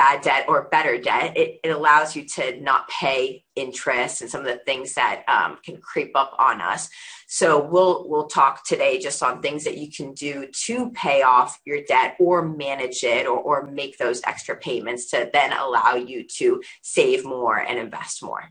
bad 0.00 0.22
debt 0.22 0.46
or 0.48 0.62
better 0.70 0.96
debt, 0.96 1.36
it, 1.36 1.60
it 1.62 1.68
allows 1.68 2.16
you 2.16 2.24
to 2.24 2.58
not 2.62 2.88
pay 2.88 3.44
interest 3.54 4.22
and 4.22 4.30
some 4.30 4.40
of 4.40 4.46
the 4.46 4.56
things 4.64 4.94
that 4.94 5.24
um, 5.28 5.58
can 5.62 5.76
creep 5.76 6.12
up 6.14 6.34
on 6.38 6.62
us. 6.62 6.88
So 7.28 7.62
we'll 7.62 8.08
we'll 8.08 8.26
talk 8.26 8.66
today 8.66 8.98
just 8.98 9.22
on 9.22 9.42
things 9.42 9.64
that 9.64 9.76
you 9.76 9.90
can 9.92 10.14
do 10.14 10.48
to 10.64 10.90
pay 10.92 11.20
off 11.20 11.60
your 11.66 11.82
debt 11.82 12.16
or 12.18 12.48
manage 12.48 13.04
it 13.04 13.26
or, 13.26 13.38
or 13.38 13.66
make 13.66 13.98
those 13.98 14.22
extra 14.24 14.56
payments 14.56 15.10
to 15.10 15.28
then 15.34 15.52
allow 15.52 15.96
you 15.96 16.26
to 16.38 16.62
save 16.80 17.26
more 17.26 17.58
and 17.58 17.78
invest 17.78 18.22
more. 18.22 18.50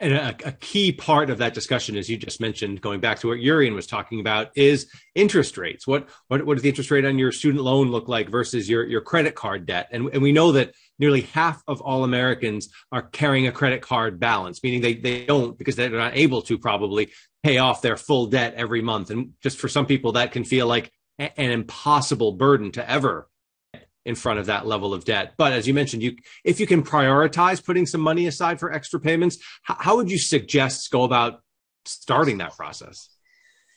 And 0.00 0.12
a, 0.12 0.36
a, 0.44 0.52
key 0.52 0.90
part 0.92 1.30
of 1.30 1.38
that 1.38 1.54
discussion, 1.54 1.96
as 1.96 2.10
you 2.10 2.16
just 2.16 2.40
mentioned, 2.40 2.80
going 2.80 3.00
back 3.00 3.20
to 3.20 3.28
what 3.28 3.38
Jurrien 3.38 3.74
was 3.74 3.86
talking 3.86 4.18
about, 4.18 4.50
is 4.56 4.88
interest 5.14 5.56
rates. 5.56 5.86
What 5.86 6.08
what, 6.28 6.44
what 6.44 6.54
does 6.54 6.62
the 6.62 6.68
interest 6.68 6.90
rate 6.90 7.04
on 7.04 7.18
your 7.18 7.30
student 7.32 7.62
loan 7.62 7.90
look 7.90 8.08
like 8.08 8.28
versus 8.28 8.68
your, 8.68 8.84
your 8.84 9.00
credit 9.00 9.34
card 9.36 9.66
debt? 9.66 9.88
And, 9.92 10.08
and 10.12 10.20
we 10.20 10.32
know 10.32 10.52
that 10.52 10.74
nearly 10.98 11.22
half 11.22 11.62
of 11.66 11.80
all 11.80 12.04
Americans 12.04 12.68
are 12.92 13.02
carrying 13.02 13.46
a 13.46 13.52
credit 13.52 13.82
card 13.82 14.20
balance, 14.20 14.62
meaning 14.62 14.80
they, 14.80 14.94
they 14.94 15.24
don't 15.24 15.58
because 15.58 15.76
they're 15.76 15.90
not 15.90 16.16
able 16.16 16.42
to 16.42 16.58
probably 16.58 17.10
pay 17.42 17.58
off 17.58 17.82
their 17.82 17.96
full 17.96 18.26
debt 18.26 18.54
every 18.54 18.82
month. 18.82 19.10
And 19.10 19.32
just 19.42 19.58
for 19.58 19.68
some 19.68 19.86
people, 19.86 20.12
that 20.12 20.32
can 20.32 20.44
feel 20.44 20.66
like 20.66 20.90
a, 21.18 21.38
an 21.40 21.50
impossible 21.50 22.32
burden 22.32 22.72
to 22.72 22.90
ever 22.90 23.28
in 24.04 24.14
front 24.14 24.38
of 24.38 24.46
that 24.46 24.66
level 24.66 24.92
of 24.92 25.04
debt. 25.04 25.34
But 25.38 25.52
as 25.52 25.66
you 25.66 25.74
mentioned, 25.74 26.02
you 26.02 26.16
if 26.44 26.60
you 26.60 26.66
can 26.66 26.82
prioritize 26.82 27.64
putting 27.64 27.86
some 27.86 28.00
money 28.00 28.26
aside 28.26 28.60
for 28.60 28.72
extra 28.72 29.00
payments, 29.00 29.38
how, 29.62 29.76
how 29.78 29.96
would 29.96 30.10
you 30.10 30.18
suggest 30.18 30.90
go 30.90 31.04
about 31.04 31.40
starting 31.84 32.38
that 32.38 32.56
process? 32.56 33.08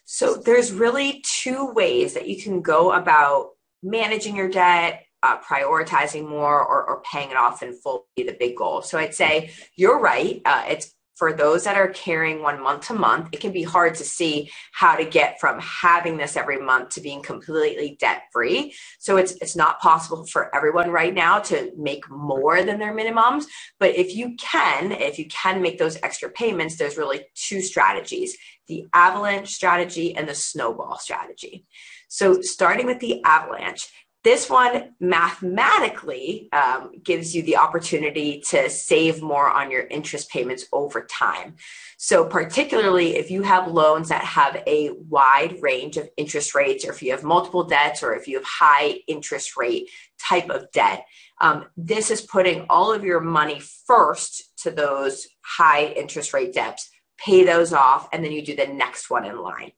So 0.05 0.36
there's 0.36 0.71
really 0.71 1.24
two 1.25 1.71
ways 1.74 2.13
that 2.13 2.27
you 2.27 2.41
can 2.41 2.62
go 2.62 2.93
about 2.93 3.50
managing 3.83 4.36
your 4.36 4.50
debt, 4.50 5.03
uh, 5.24 5.39
prioritizing 5.39 6.27
more, 6.27 6.59
or, 6.59 6.83
or, 6.83 7.01
paying 7.01 7.31
it 7.31 7.38
off 7.38 7.63
in 7.63 7.74
full. 7.74 8.07
Be 8.15 8.24
the 8.24 8.38
big 8.39 8.55
goal. 8.55 8.81
So 8.81 8.97
I'd 9.00 9.15
say 9.15 9.51
you're 9.75 10.00
right. 10.00 10.41
Uh, 10.45 10.63
it's 10.67 10.93
for 11.17 11.33
those 11.33 11.63
that 11.63 11.75
are 11.75 11.88
carrying 11.88 12.43
one 12.43 12.62
month 12.62 12.88
to 12.88 12.93
month, 12.93 13.29
it 13.31 13.39
can 13.39 13.51
be 13.51 13.63
hard 13.63 13.95
to 13.95 14.03
see 14.03 14.51
how 14.71 14.95
to 14.95 15.03
get 15.03 15.39
from 15.39 15.59
having 15.59 16.15
this 16.15 16.38
every 16.38 16.59
month 16.59 16.89
to 16.89 17.01
being 17.01 17.24
completely 17.24 17.97
debt 18.00 18.24
free. 18.31 18.74
So 19.00 19.17
it's 19.17 19.31
it's 19.41 19.55
not 19.55 19.79
possible 19.79 20.27
for 20.27 20.55
everyone 20.55 20.91
right 20.91 21.13
now 21.13 21.39
to 21.39 21.71
make 21.75 22.07
more 22.09 22.62
than 22.62 22.77
their 22.77 22.95
minimums, 22.95 23.45
but 23.79 23.95
if 23.95 24.15
you 24.15 24.36
can, 24.36 24.91
if 24.91 25.17
you 25.17 25.25
can 25.27 25.62
make 25.62 25.79
those 25.79 25.97
extra 26.03 26.29
payments, 26.29 26.77
there's 26.77 26.97
really 26.97 27.25
two 27.33 27.62
strategies, 27.62 28.38
the 28.67 28.86
avalanche 28.93 29.50
strategy 29.50 30.15
and 30.15 30.29
the 30.29 30.36
snowball 30.36 31.00
strategy. 31.00 31.65
So 32.09 32.41
starting 32.41 32.86
with 32.86 33.00
the 33.00 33.24
avalanche, 33.24 33.89
this 34.27 34.50
one 34.50 34.93
mathematically 35.00 36.50
um, 36.51 36.91
gives 37.01 37.34
you 37.34 37.43
the 37.43 37.55
opportunity 37.55 38.41
to 38.41 38.69
save 38.69 39.22
more 39.22 39.50
on 39.50 39.72
your 39.72 39.88
interest 39.88 40.29
payments 40.29 40.65
over 40.74 41.05
time. 41.05 41.55
So, 41.96 42.25
particularly 42.25 43.15
if 43.15 43.31
you 43.31 43.41
have 43.43 43.72
loans 43.72 44.10
that 44.10 44.25
have 44.25 44.62
a 44.67 44.89
wide 45.07 45.62
range 45.62 45.96
of 45.96 46.10
interest 46.17 46.55
rates, 46.55 46.86
or 46.86 46.91
if 46.91 47.01
you 47.01 47.12
have 47.12 47.24
multiple 47.24 47.63
debts, 47.63 48.03
or 48.03 48.15
if 48.15 48.27
you 48.27 48.36
have 48.36 48.46
high 48.46 49.00
interest 49.07 49.55
rate 49.55 49.89
type 50.19 50.50
of 50.50 50.69
debt, 50.74 51.05
um, 51.39 51.67
this 51.77 52.12
is 52.12 52.19
putting 52.19 52.65
all 52.69 52.91
of 52.91 53.05
your 53.05 53.22
money 53.22 53.62
first 53.86 54.62
to 54.63 54.72
those 54.72 55.25
high 55.41 55.86
interest 55.86 56.34
rate 56.34 56.53
debts, 56.53 56.89
pay 57.17 57.46
those 57.46 57.72
off, 57.72 58.10
and 58.12 58.25
then 58.25 58.34
you 58.34 58.43
do 58.43 58.57
the 58.57 58.67
next 58.67 59.10
one 59.10 59.24
in 59.24 59.41
line. 59.41 59.72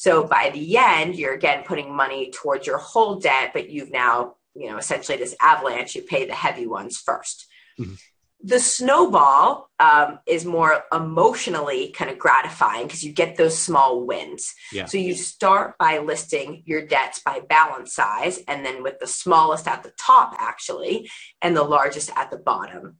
So 0.00 0.24
by 0.24 0.48
the 0.48 0.78
end, 0.78 1.14
you're 1.14 1.34
again 1.34 1.62
putting 1.62 1.94
money 1.94 2.30
towards 2.30 2.66
your 2.66 2.78
whole 2.78 3.16
debt, 3.16 3.50
but 3.52 3.68
you've 3.68 3.90
now, 3.90 4.36
you 4.54 4.70
know, 4.70 4.78
essentially 4.78 5.18
this 5.18 5.36
avalanche, 5.42 5.94
you 5.94 6.00
pay 6.00 6.24
the 6.24 6.32
heavy 6.32 6.66
ones 6.66 7.02
1st 7.06 7.44
mm-hmm. 7.78 7.94
The 8.42 8.60
snowball 8.60 9.68
um, 9.78 10.20
is 10.26 10.46
more 10.46 10.84
emotionally 10.90 11.90
kind 11.90 12.10
of 12.10 12.18
gratifying 12.18 12.86
because 12.86 13.04
you 13.04 13.12
get 13.12 13.36
those 13.36 13.58
small 13.58 14.06
wins. 14.06 14.54
Yeah. 14.72 14.86
So 14.86 14.96
you 14.96 15.12
start 15.12 15.76
by 15.76 15.98
listing 15.98 16.62
your 16.64 16.86
debts 16.86 17.20
by 17.22 17.40
balance 17.40 17.94
size, 17.94 18.40
and 18.48 18.64
then 18.64 18.82
with 18.82 19.00
the 19.00 19.06
smallest 19.06 19.68
at 19.68 19.82
the 19.82 19.92
top, 19.98 20.34
actually, 20.38 21.10
and 21.42 21.54
the 21.54 21.62
largest 21.62 22.10
at 22.16 22.30
the 22.30 22.38
bottom. 22.38 22.96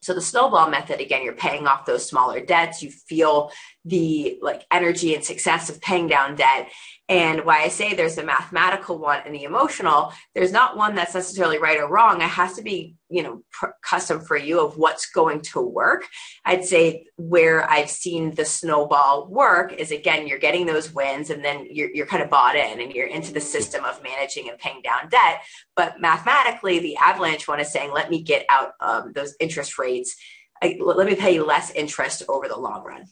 So 0.00 0.14
the 0.14 0.20
snowball 0.20 0.70
method, 0.70 1.00
again, 1.00 1.24
you're 1.24 1.32
paying 1.32 1.66
off 1.66 1.84
those 1.84 2.06
smaller 2.06 2.40
debts. 2.40 2.82
You 2.82 2.90
feel 2.90 3.50
the 3.88 4.38
like 4.42 4.64
energy 4.70 5.14
and 5.14 5.24
success 5.24 5.70
of 5.70 5.80
paying 5.80 6.06
down 6.06 6.36
debt. 6.36 6.70
And 7.10 7.46
why 7.46 7.62
I 7.62 7.68
say 7.68 7.94
there's 7.94 8.16
the 8.16 8.22
mathematical 8.22 8.98
one 8.98 9.22
and 9.24 9.34
the 9.34 9.44
emotional, 9.44 10.12
there's 10.34 10.52
not 10.52 10.76
one 10.76 10.94
that's 10.94 11.14
necessarily 11.14 11.58
right 11.58 11.80
or 11.80 11.88
wrong. 11.88 12.20
It 12.20 12.28
has 12.28 12.52
to 12.56 12.62
be, 12.62 12.96
you 13.08 13.22
know, 13.22 13.42
pr- 13.50 13.68
custom 13.82 14.20
for 14.20 14.36
you 14.36 14.60
of 14.60 14.76
what's 14.76 15.10
going 15.10 15.40
to 15.40 15.60
work. 15.62 16.06
I'd 16.44 16.66
say 16.66 17.06
where 17.16 17.68
I've 17.70 17.88
seen 17.88 18.34
the 18.34 18.44
snowball 18.44 19.26
work 19.28 19.72
is 19.72 19.90
again, 19.90 20.26
you're 20.26 20.38
getting 20.38 20.66
those 20.66 20.92
wins 20.92 21.30
and 21.30 21.42
then 21.42 21.66
you're, 21.70 21.90
you're 21.94 22.04
kind 22.04 22.22
of 22.22 22.28
bought 22.28 22.56
in 22.56 22.78
and 22.78 22.92
you're 22.92 23.06
into 23.06 23.32
the 23.32 23.40
system 23.40 23.84
of 23.86 24.02
managing 24.02 24.50
and 24.50 24.58
paying 24.58 24.82
down 24.82 25.08
debt. 25.08 25.40
But 25.76 26.02
mathematically, 26.02 26.78
the 26.78 26.98
avalanche 26.98 27.48
one 27.48 27.58
is 27.58 27.72
saying, 27.72 27.90
let 27.90 28.10
me 28.10 28.22
get 28.22 28.44
out 28.50 28.72
um, 28.80 29.12
those 29.14 29.34
interest 29.40 29.78
rates. 29.78 30.14
I, 30.62 30.76
let 30.78 31.06
me 31.06 31.14
pay 31.14 31.32
you 31.32 31.46
less 31.46 31.70
interest 31.70 32.24
over 32.28 32.48
the 32.48 32.58
long 32.58 32.84
run. 32.84 33.06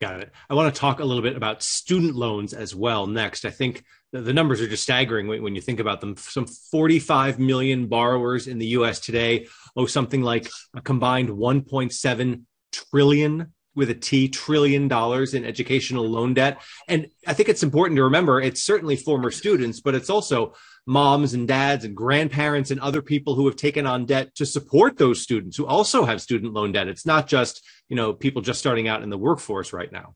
Got 0.00 0.20
it. 0.20 0.32
I 0.48 0.54
want 0.54 0.72
to 0.72 0.80
talk 0.80 1.00
a 1.00 1.04
little 1.04 1.24
bit 1.24 1.36
about 1.36 1.62
student 1.62 2.14
loans 2.14 2.54
as 2.54 2.72
well 2.72 3.08
next. 3.08 3.44
I 3.44 3.50
think 3.50 3.82
the, 4.12 4.32
numbers 4.32 4.60
are 4.60 4.68
just 4.68 4.84
staggering 4.84 5.26
when, 5.26 5.56
you 5.56 5.60
think 5.60 5.80
about 5.80 6.00
them. 6.00 6.16
Some 6.16 6.46
45 6.46 7.40
million 7.40 7.88
borrowers 7.88 8.46
in 8.46 8.58
the 8.58 8.66
US 8.68 9.00
today 9.00 9.48
owe 9.76 9.86
something 9.86 10.22
like 10.22 10.48
a 10.74 10.80
combined 10.80 11.30
1.7 11.30 12.42
trillion 12.70 13.52
with 13.74 13.90
a 13.90 13.94
T 13.94 14.28
trillion 14.28 14.86
dollars 14.86 15.34
in 15.34 15.44
educational 15.44 16.08
loan 16.08 16.34
debt. 16.34 16.60
And 16.86 17.08
I 17.26 17.32
think 17.32 17.48
it's 17.48 17.62
important 17.64 17.96
to 17.96 18.04
remember 18.04 18.40
it's 18.40 18.64
certainly 18.64 18.96
former 18.96 19.32
students, 19.32 19.80
but 19.80 19.96
it's 19.96 20.10
also 20.10 20.54
moms 20.88 21.34
and 21.34 21.46
dads 21.46 21.84
and 21.84 21.94
grandparents 21.94 22.70
and 22.70 22.80
other 22.80 23.02
people 23.02 23.34
who 23.34 23.46
have 23.46 23.56
taken 23.56 23.86
on 23.86 24.06
debt 24.06 24.34
to 24.34 24.46
support 24.46 24.96
those 24.96 25.20
students 25.20 25.56
who 25.56 25.66
also 25.66 26.06
have 26.06 26.22
student 26.22 26.54
loan 26.54 26.72
debt. 26.72 26.88
It's 26.88 27.04
not 27.04 27.28
just, 27.28 27.62
you 27.88 27.94
know, 27.94 28.14
people 28.14 28.40
just 28.40 28.58
starting 28.58 28.88
out 28.88 29.02
in 29.02 29.10
the 29.10 29.18
workforce 29.18 29.74
right 29.74 29.92
now. 29.92 30.14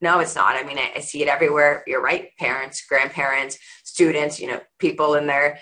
No, 0.00 0.20
it's 0.20 0.36
not. 0.36 0.54
I 0.54 0.62
mean, 0.62 0.78
I, 0.78 0.92
I 0.96 1.00
see 1.00 1.22
it 1.22 1.28
everywhere. 1.28 1.82
You're 1.88 2.02
right. 2.02 2.28
Parents, 2.38 2.86
grandparents, 2.86 3.58
students, 3.82 4.40
you 4.40 4.46
know, 4.46 4.60
people 4.78 5.14
in 5.14 5.26
their 5.26 5.58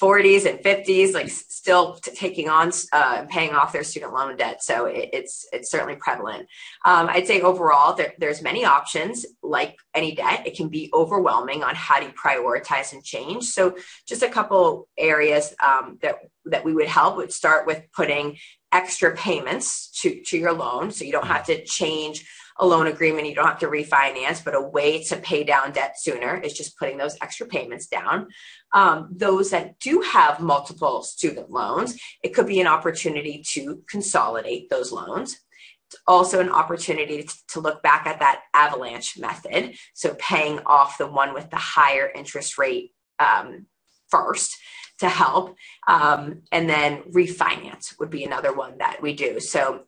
40s 0.00 0.46
and 0.46 0.58
50s, 0.60 1.12
like 1.12 1.28
still 1.28 1.96
t- 1.96 2.12
taking 2.12 2.48
on 2.48 2.72
uh, 2.92 3.26
paying 3.28 3.50
off 3.50 3.72
their 3.72 3.84
student 3.84 4.12
loan 4.12 4.36
debt. 4.36 4.62
So 4.62 4.86
it, 4.86 5.10
it's 5.12 5.46
it's 5.52 5.70
certainly 5.70 5.96
prevalent. 5.96 6.48
Um, 6.84 7.08
I'd 7.08 7.26
say 7.26 7.42
overall, 7.42 7.94
there, 7.94 8.14
there's 8.18 8.42
many 8.42 8.64
options. 8.64 9.26
Like 9.42 9.76
any 9.94 10.14
debt, 10.14 10.46
it 10.46 10.56
can 10.56 10.68
be 10.68 10.90
overwhelming 10.94 11.62
on 11.62 11.74
how 11.74 12.00
you 12.00 12.10
prioritize 12.10 12.92
and 12.92 13.04
change. 13.04 13.44
So 13.44 13.76
just 14.06 14.22
a 14.22 14.28
couple 14.28 14.88
areas 14.96 15.54
um, 15.62 15.98
that 16.02 16.16
that 16.46 16.64
we 16.64 16.74
would 16.74 16.88
help 16.88 17.16
would 17.16 17.32
start 17.32 17.66
with 17.66 17.82
putting 17.94 18.38
extra 18.72 19.14
payments 19.14 19.90
to 20.00 20.22
to 20.26 20.38
your 20.38 20.52
loan, 20.52 20.90
so 20.90 21.04
you 21.04 21.12
don't 21.12 21.26
have 21.26 21.44
to 21.46 21.62
change 21.64 22.26
a 22.60 22.66
loan 22.66 22.86
agreement, 22.86 23.26
you 23.26 23.34
don't 23.34 23.46
have 23.46 23.58
to 23.60 23.66
refinance, 23.66 24.44
but 24.44 24.54
a 24.54 24.60
way 24.60 25.02
to 25.04 25.16
pay 25.16 25.42
down 25.42 25.72
debt 25.72 25.98
sooner 25.98 26.38
is 26.38 26.52
just 26.52 26.78
putting 26.78 26.98
those 26.98 27.16
extra 27.22 27.46
payments 27.46 27.86
down. 27.86 28.28
Um, 28.74 29.08
those 29.10 29.50
that 29.50 29.78
do 29.78 30.02
have 30.02 30.40
multiple 30.40 31.02
student 31.02 31.50
loans, 31.50 31.98
it 32.22 32.34
could 32.34 32.46
be 32.46 32.60
an 32.60 32.66
opportunity 32.66 33.42
to 33.52 33.82
consolidate 33.88 34.68
those 34.68 34.92
loans. 34.92 35.40
It's 35.88 36.00
also 36.06 36.38
an 36.38 36.50
opportunity 36.50 37.26
to 37.48 37.60
look 37.60 37.82
back 37.82 38.06
at 38.06 38.20
that 38.20 38.42
avalanche 38.54 39.18
method. 39.18 39.74
So 39.94 40.14
paying 40.18 40.60
off 40.66 40.98
the 40.98 41.08
one 41.08 41.32
with 41.32 41.50
the 41.50 41.56
higher 41.56 42.12
interest 42.14 42.58
rate 42.58 42.92
um, 43.18 43.66
first 44.10 44.54
to 44.98 45.08
help. 45.08 45.56
Um, 45.88 46.42
and 46.52 46.68
then 46.68 47.02
refinance 47.10 47.98
would 47.98 48.10
be 48.10 48.24
another 48.24 48.52
one 48.52 48.78
that 48.78 49.00
we 49.00 49.14
do. 49.14 49.40
So 49.40 49.84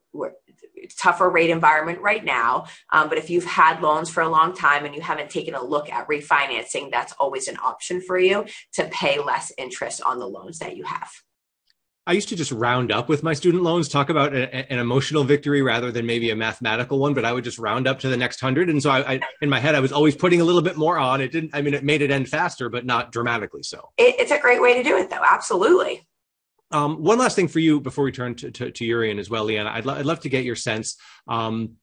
tougher 0.99 1.31
rate 1.31 1.51
environment 1.51 2.01
right 2.01 2.25
now. 2.25 2.67
Um, 2.91 3.09
but 3.09 3.19
if 3.19 3.31
you've 3.31 3.45
had 3.45 3.81
loans 3.81 4.11
for 4.11 4.23
a 4.23 4.29
long 4.29 4.55
time 4.55 4.85
and 4.85 4.95
you 4.95 5.01
haven't 5.01 5.31
taken 5.31 5.55
a 5.55 5.63
look 5.63 5.91
at 5.91 6.09
refinancing, 6.09 6.91
that's 6.91 7.13
always 7.15 7.49
an 7.49 7.57
option 7.63 8.01
for 8.01 8.19
you 8.19 8.47
to 8.75 8.85
pay 8.87 9.19
less 9.19 9.53
interest 9.59 10.03
on 10.03 10.19
the 10.19 10.29
loans 10.29 10.59
that 10.59 10.77
you 10.77 10.85
have. 10.85 11.11
I 12.05 12.15
used 12.15 12.31
to 12.31 12.37
just 12.37 12.51
round 12.51 12.91
up 12.91 13.09
with 13.09 13.23
my 13.23 13.33
student 13.33 13.63
loans, 13.63 13.89
talk 13.89 14.09
about 14.09 14.35
a, 14.35 14.73
an 14.73 14.81
emotional 14.81 15.23
victory 15.23 15.63
rather 15.63 15.93
than 15.93 16.05
maybe 16.05 16.31
a 16.31 16.37
mathematical 16.37 16.99
one, 16.99 17.15
but 17.15 17.25
I 17.25 17.33
would 17.33 17.45
just 17.45 17.61
round 17.61 17.87
up 17.87 18.01
to 18.01 18.09
the 18.09 18.17
next 18.17 18.41
hundred. 18.41 18.69
And 18.69 18.83
so 18.83 18.91
I, 18.91 19.15
I, 19.15 19.21
in 19.41 19.49
my 19.49 19.61
head, 19.61 19.77
I 19.77 19.81
was 19.81 19.93
always 19.93 20.17
putting 20.17 20.41
a 20.41 20.45
little 20.45 20.63
bit 20.63 20.77
more 20.77 20.99
on. 20.99 21.21
It 21.21 21.31
didn't, 21.31 21.51
I 21.55 21.63
mean, 21.63 21.75
it 21.75 21.85
made 21.85 22.03
it 22.03 22.11
end 22.11 22.29
faster, 22.29 22.69
but 22.69 22.85
not 22.85 23.13
dramatically 23.13 23.63
so. 23.63 23.91
It, 23.99 24.17
it's 24.19 24.33
a 24.33 24.39
great 24.41 24.61
way 24.61 24.75
to 24.75 24.83
do 24.83 24.97
it 24.97 25.11
though. 25.11 25.23
Absolutely. 25.25 26.05
Um, 26.73 27.03
one 27.03 27.19
last 27.19 27.37
thing 27.37 27.49
for 27.49 27.59
you 27.59 27.81
before 27.81 28.05
we 28.05 28.13
turn 28.13 28.35
to, 28.37 28.51
to, 28.51 28.71
to 28.71 28.85
Jurrien 28.85 29.19
as 29.19 29.29
well, 29.29 29.45
Leanna. 29.45 29.71
I'd, 29.71 29.85
lo- 29.85 29.95
I'd 29.95 30.07
love 30.07 30.21
to 30.21 30.29
get 30.29 30.45
your 30.45 30.57
sense 30.57 30.97
um, 31.29 31.75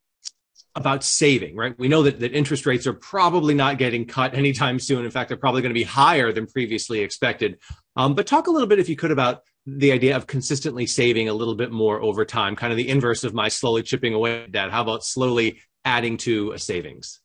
about 0.74 1.04
saving, 1.04 1.56
right? 1.56 1.78
We 1.78 1.88
know 1.88 2.02
that, 2.02 2.20
that 2.20 2.32
interest 2.32 2.66
rates 2.66 2.86
are 2.86 2.92
probably 2.92 3.54
not 3.54 3.78
getting 3.78 4.04
cut 4.04 4.34
anytime 4.34 4.78
soon. 4.78 5.04
In 5.04 5.10
fact, 5.10 5.28
they're 5.28 5.36
probably 5.38 5.62
going 5.62 5.70
to 5.70 5.78
be 5.78 5.84
higher 5.84 6.32
than 6.32 6.46
previously 6.46 7.00
expected. 7.00 7.58
Um, 7.96 8.14
but 8.14 8.26
talk 8.26 8.46
a 8.46 8.50
little 8.50 8.68
bit, 8.68 8.78
if 8.78 8.88
you 8.88 8.96
could, 8.96 9.10
about 9.10 9.42
the 9.66 9.92
idea 9.92 10.16
of 10.16 10.26
consistently 10.26 10.86
saving 10.86 11.28
a 11.28 11.34
little 11.34 11.54
bit 11.54 11.70
more 11.70 12.02
over 12.02 12.24
time, 12.24 12.56
kind 12.56 12.72
of 12.72 12.76
the 12.76 12.88
inverse 12.88 13.24
of 13.24 13.34
my 13.34 13.48
slowly 13.48 13.82
chipping 13.82 14.14
away 14.14 14.46
at. 14.54 14.70
How 14.70 14.82
about 14.82 15.04
slowly 15.04 15.60
adding 15.84 16.16
to 16.18 16.52
a 16.52 16.58
savings? 16.58 17.19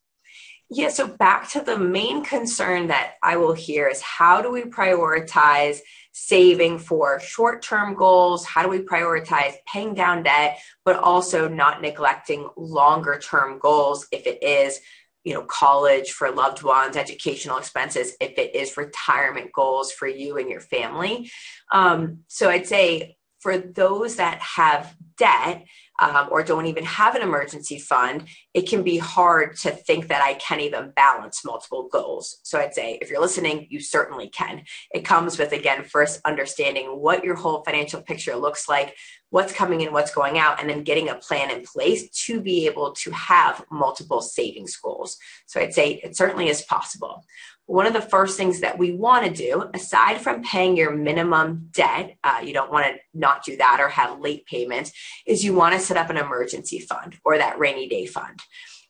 Yeah, 0.76 0.90
so 0.90 1.08
back 1.08 1.50
to 1.52 1.62
the 1.62 1.80
main 1.80 2.22
concern 2.22 2.88
that 2.88 3.14
I 3.24 3.38
will 3.38 3.54
hear 3.54 3.88
is 3.88 4.02
how 4.02 4.42
do 4.42 4.52
we 4.52 4.64
prioritize 4.64 5.78
saving 6.12 6.80
for 6.80 7.18
short 7.22 7.62
term 7.62 7.96
goals? 7.96 8.44
How 8.44 8.62
do 8.62 8.68
we 8.68 8.80
prioritize 8.80 9.54
paying 9.66 9.94
down 9.94 10.24
debt, 10.24 10.60
but 10.84 10.98
also 10.98 11.48
not 11.48 11.82
neglecting 11.82 12.50
longer 12.58 13.18
term 13.20 13.58
goals 13.58 14.06
if 14.12 14.28
it 14.28 14.44
is 14.44 14.82
you 15.24 15.34
know 15.34 15.44
college 15.44 16.12
for 16.12 16.30
loved 16.30 16.62
ones 16.62 16.98
educational 16.98 17.58
expenses 17.58 18.12
if 18.20 18.38
it 18.38 18.54
is 18.54 18.76
retirement 18.76 19.54
goals 19.54 19.94
for 19.94 20.08
you 20.08 20.38
and 20.38 20.50
your 20.50 20.62
family 20.62 21.32
um, 21.72 22.20
so 22.28 22.48
i'd 22.48 22.68
say 22.68 23.18
for 23.40 23.58
those 23.58 24.18
that 24.18 24.40
have 24.40 24.96
debt 25.18 25.66
um, 26.00 26.28
or 26.32 26.44
don't 26.44 26.66
even 26.66 26.84
have 26.84 27.16
an 27.16 27.22
emergency 27.22 27.80
fund, 27.80 28.28
it 28.54 28.68
can 28.68 28.84
be 28.84 28.98
hard 28.98 29.56
to 29.58 29.72
think 29.72 30.08
that 30.08 30.22
I 30.22 30.34
can 30.36 30.60
even 30.60 30.92
balance 30.96 31.46
multiple 31.46 31.88
goals. 31.92 32.38
So 32.44 32.60
I'd 32.60 32.74
say 32.74 32.98
if 33.02 33.10
you're 33.10 33.22
listening, 33.22 33.68
you 33.70 33.80
certainly 33.80 34.30
can. 34.30 34.64
It 34.94 35.06
comes 35.06 35.40
with, 35.40 35.52
again, 35.52 35.84
first 35.84 36.20
understanding 36.26 36.88
what 36.88 37.24
your 37.24 37.36
whole 37.36 37.64
financial 37.64 38.02
picture 38.02 38.36
looks 38.36 38.68
like, 38.68 38.96
what's 39.30 39.54
coming 39.54 39.82
in, 39.82 39.94
what's 39.94 40.14
going 40.14 40.38
out, 40.38 40.60
and 40.60 40.70
then 40.70 40.84
getting 40.84 41.10
a 41.10 41.16
plan 41.16 41.52
in 41.52 41.64
place 41.64 42.10
to 42.26 42.42
be 42.42 42.66
able 42.66 42.94
to 42.94 43.12
have 43.12 43.66
multiple 43.72 44.22
savings 44.22 44.76
goals. 44.76 45.18
So 45.46 45.60
I'd 45.60 45.74
say 45.74 46.02
it 46.04 46.16
certainly 46.16 46.50
is 46.50 46.62
possible 46.64 47.24
one 47.68 47.88
of 47.88 47.94
the 47.94 48.02
first 48.02 48.38
things 48.38 48.60
that 48.60 48.78
we 48.78 48.92
want 48.92 49.26
to 49.26 49.32
do, 49.32 49.70
aside 49.74 50.22
from 50.22 50.44
paying 50.44 50.78
your 50.78 50.96
minimum 50.96 51.70
debt, 51.72 52.16
uh, 52.24 52.42
you 52.44 52.54
don't 52.54 52.72
want 52.72 52.86
to 52.86 52.94
not 53.14 53.44
do 53.44 53.58
that 53.58 53.80
or 53.80 53.90
have 53.90 54.20
late 54.20 54.46
payments, 54.46 54.92
is 55.26 55.44
you 55.44 55.54
want 55.54 55.74
to 55.74 55.80
set 55.80 55.98
up 55.98 56.10
an 56.10 56.18
emergency 56.18 56.80
fund 56.80 57.18
or 57.26 57.38
that 57.38 57.58
rainy 57.58 57.88
day 57.88 58.06
fund. 58.06 58.40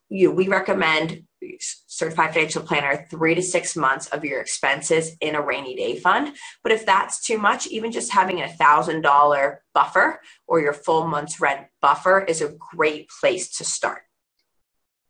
You, 0.10 0.32
we 0.32 0.48
recommend 0.48 1.24
certified 1.60 2.34
financial 2.34 2.62
planner 2.62 3.08
three 3.10 3.36
to 3.36 3.41
six 3.41 3.75
months 3.75 4.08
of 4.08 4.25
your 4.25 4.41
expenses 4.41 5.15
in 5.22 5.36
a 5.36 5.41
rainy 5.41 5.75
day 5.75 5.98
fund. 5.98 6.36
But 6.63 6.72
if 6.72 6.86
that's 6.86 7.25
too 7.25 7.38
much, 7.38 7.67
even 7.67 7.91
just 7.91 8.12
having 8.12 8.41
a 8.41 8.50
thousand 8.50 9.01
dollar 9.01 9.63
buffer 9.74 10.20
or 10.48 10.60
your 10.60 10.74
full 10.74 11.08
month's 11.08 11.39
rent 11.39 11.67
buffer 11.82 12.24
is 12.27 12.41
a 12.41 12.55
great 12.75 13.10
place 13.22 13.58
to 13.58 13.63
start. 13.63 14.04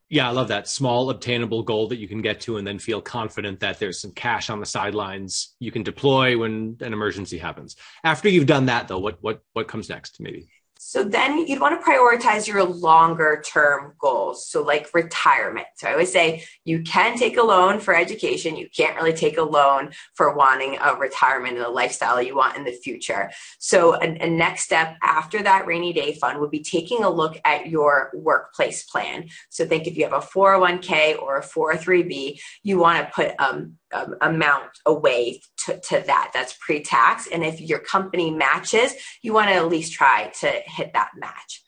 Yeah, 0.07 0.27
I 0.27 0.31
love 0.31 0.49
that 0.49 0.67
small 0.67 1.09
obtainable 1.09 1.63
goal 1.63 1.87
that 1.87 1.97
you 1.97 2.07
can 2.07 2.21
get 2.21 2.41
to 2.41 2.57
and 2.57 2.67
then 2.67 2.77
feel 2.77 3.01
confident 3.01 3.59
that 3.61 3.79
there's 3.79 3.99
some 3.99 4.11
cash 4.11 4.51
on 4.51 4.59
the 4.59 4.65
sidelines 4.65 5.55
you 5.59 5.71
can 5.71 5.81
deploy 5.81 6.37
when 6.37 6.77
an 6.81 6.93
emergency 6.93 7.39
happens. 7.39 7.75
After 8.03 8.29
you've 8.29 8.45
done 8.45 8.67
that 8.67 8.87
though, 8.87 8.99
what 8.99 9.17
what 9.21 9.41
what 9.53 9.67
comes 9.67 9.89
next 9.89 10.19
maybe? 10.19 10.47
So 10.87 11.03
then 11.03 11.47
you'd 11.47 11.59
want 11.59 11.81
to 11.81 11.83
prioritize 11.83 12.47
your 12.47 12.63
longer 12.63 13.43
term 13.43 13.93
goals. 13.97 14.47
So 14.47 14.61
like 14.61 14.93
retirement. 14.93 15.65
So 15.77 15.87
I 15.87 15.93
always 15.93 16.11
say 16.11 16.43
you 16.63 16.83
can 16.83 17.17
take 17.17 17.37
a 17.37 17.41
loan 17.41 17.79
for 17.79 17.95
education. 17.95 18.55
You 18.55 18.69
can't 18.69 18.95
really 18.95 19.11
take 19.11 19.39
a 19.39 19.43
loan 19.43 19.93
for 20.13 20.35
wanting 20.35 20.77
a 20.79 20.93
retirement 20.93 21.55
and 21.55 21.65
the 21.65 21.69
lifestyle 21.69 22.21
you 22.21 22.35
want 22.35 22.55
in 22.55 22.65
the 22.65 22.71
future. 22.71 23.31
So 23.57 23.95
a, 23.95 24.05
a 24.05 24.29
next 24.29 24.65
step 24.65 24.95
after 25.01 25.41
that 25.41 25.65
rainy 25.65 25.91
day 25.91 26.13
fund 26.13 26.39
would 26.39 26.51
be 26.51 26.61
taking 26.61 27.03
a 27.03 27.09
look 27.09 27.41
at 27.45 27.65
your 27.65 28.11
workplace 28.13 28.83
plan. 28.83 29.29
So 29.49 29.65
think 29.65 29.87
if 29.87 29.97
you 29.97 30.03
have 30.03 30.13
a 30.13 30.19
401k 30.19 31.19
or 31.19 31.37
a 31.37 31.43
403b, 31.43 32.39
you 32.61 32.77
want 32.77 33.03
to 33.03 33.11
put 33.11 33.33
um, 33.39 33.79
um, 33.95 34.15
amount 34.21 34.69
away 34.85 35.41
to, 35.65 35.79
to 35.79 36.03
that. 36.05 36.31
That's 36.33 36.53
pre 36.59 36.81
tax. 36.81 37.27
And 37.27 37.43
if 37.43 37.61
your 37.61 37.79
company 37.79 38.31
matches, 38.31 38.93
you 39.21 39.33
want 39.33 39.49
to 39.49 39.55
at 39.55 39.69
least 39.69 39.93
try 39.93 40.31
to 40.41 40.47
hit 40.65 40.93
that 40.93 41.11
match. 41.15 41.61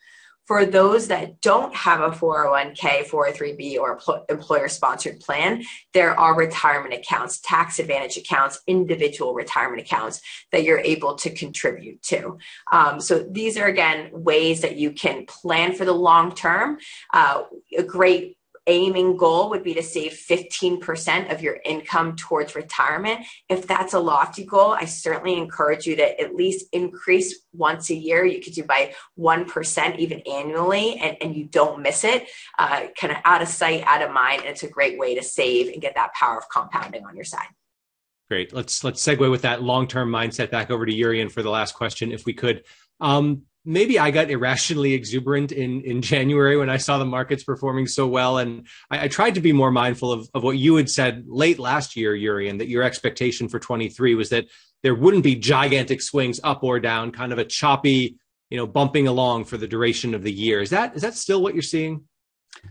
For 0.47 0.65
those 0.65 1.09
that 1.09 1.41
don't 1.41 1.75
have 1.75 1.99
a 1.99 2.09
401k, 2.09 3.09
403b, 3.09 3.77
or 3.79 3.99
employer 4.29 4.69
sponsored 4.69 5.19
plan, 5.19 5.61
there 5.93 6.17
are 6.17 6.37
retirement 6.37 6.93
accounts, 6.93 7.41
tax 7.41 7.79
advantage 7.79 8.15
accounts, 8.15 8.61
individual 8.65 9.33
retirement 9.33 9.81
accounts 9.81 10.21
that 10.53 10.63
you're 10.63 10.79
able 10.79 11.15
to 11.15 11.31
contribute 11.31 12.01
to. 12.03 12.37
Um, 12.71 13.01
so 13.01 13.27
these 13.29 13.57
are, 13.57 13.67
again, 13.67 14.09
ways 14.13 14.61
that 14.61 14.77
you 14.77 14.91
can 14.91 15.25
plan 15.25 15.73
for 15.73 15.83
the 15.83 15.91
long 15.91 16.33
term. 16.33 16.77
Uh, 17.13 17.43
a 17.77 17.83
great 17.83 18.36
aiming 18.67 19.17
goal 19.17 19.49
would 19.49 19.63
be 19.63 19.73
to 19.73 19.81
save 19.81 20.11
15% 20.11 21.33
of 21.33 21.41
your 21.41 21.59
income 21.65 22.15
towards 22.15 22.55
retirement. 22.55 23.25
If 23.49 23.65
that's 23.65 23.93
a 23.93 23.99
lofty 23.99 24.45
goal, 24.45 24.71
I 24.71 24.85
certainly 24.85 25.37
encourage 25.37 25.87
you 25.87 25.95
to 25.95 26.21
at 26.21 26.35
least 26.35 26.67
increase 26.73 27.39
once 27.53 27.89
a 27.89 27.95
year. 27.95 28.25
You 28.25 28.41
could 28.41 28.53
do 28.53 28.63
by 28.63 28.93
1% 29.17 29.97
even 29.97 30.19
annually, 30.21 30.97
and, 30.97 31.17
and 31.21 31.35
you 31.35 31.45
don't 31.45 31.81
miss 31.81 32.03
it. 32.03 32.27
Uh, 32.59 32.87
kind 32.99 33.11
of 33.11 33.19
out 33.25 33.41
of 33.41 33.47
sight, 33.47 33.83
out 33.85 34.01
of 34.01 34.11
mind. 34.11 34.41
And 34.41 34.49
it's 34.49 34.63
a 34.63 34.69
great 34.69 34.99
way 34.99 35.15
to 35.15 35.23
save 35.23 35.71
and 35.73 35.81
get 35.81 35.95
that 35.95 36.13
power 36.13 36.37
of 36.37 36.43
compounding 36.49 37.05
on 37.05 37.15
your 37.15 37.25
side. 37.25 37.47
Great. 38.29 38.51
Let's 38.53 38.83
let's 38.83 39.01
segue 39.01 39.31
with 39.31 39.43
that 39.43 39.63
long-term 39.63 40.11
mindset 40.11 40.51
back 40.51 40.69
over 40.69 40.85
to 40.85 40.91
Jurrien 40.91 41.31
for 41.31 41.41
the 41.41 41.49
last 41.49 41.73
question, 41.73 42.11
if 42.11 42.25
we 42.25 42.33
could. 42.33 42.65
Um, 42.99 43.43
maybe 43.67 43.99
I 43.99 44.11
got 44.11 44.31
irrationally 44.31 44.93
exuberant 44.93 45.51
in 45.51 45.81
in 45.81 46.01
January 46.01 46.57
when 46.57 46.69
I 46.69 46.77
saw 46.77 46.97
the 46.97 47.05
markets 47.05 47.43
performing 47.43 47.85
so 47.85 48.07
well, 48.07 48.37
and 48.37 48.65
I, 48.89 49.03
I, 49.03 49.07
tried 49.09 49.35
to 49.35 49.41
be 49.41 49.51
more 49.51 49.71
mindful 49.71 50.11
of 50.11 50.29
of 50.33 50.41
what 50.41 50.57
you 50.57 50.77
had 50.77 50.89
said 50.89 51.25
late 51.27 51.59
last 51.59 51.95
year, 51.95 52.15
Yuri, 52.15 52.47
and 52.47 52.59
that 52.61 52.69
your 52.69 52.81
expectation 52.81 53.49
for 53.49 53.59
23 53.59 54.15
was 54.15 54.29
that 54.29 54.45
there 54.83 54.95
wouldn't 54.95 55.23
be 55.23 55.35
gigantic 55.35 56.01
swings 56.01 56.39
up 56.43 56.63
or 56.63 56.79
down, 56.79 57.11
kind 57.11 57.33
of 57.33 57.37
a 57.37 57.45
choppy, 57.45 58.17
you 58.49 58.57
know, 58.57 58.65
bumping 58.65 59.07
along 59.07 59.45
for 59.45 59.57
the 59.57 59.67
duration 59.67 60.15
of 60.15 60.23
the 60.23 60.31
year. 60.31 60.61
Is 60.61 60.69
that 60.69 60.95
is 60.95 61.01
that 61.01 61.15
still 61.15 61.41
what 61.43 61.53
you're 61.53 61.61
seeing? 61.61 62.05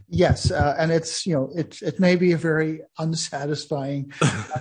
Yes, 0.09 0.51
uh, 0.51 0.75
and 0.79 0.91
it's 0.91 1.27
you 1.27 1.35
know 1.35 1.51
it 1.55 1.81
it 1.83 2.01
may 2.01 2.17
be 2.17 2.33
a 2.33 2.39
very 2.39 2.81
unsatisfying 2.99 4.13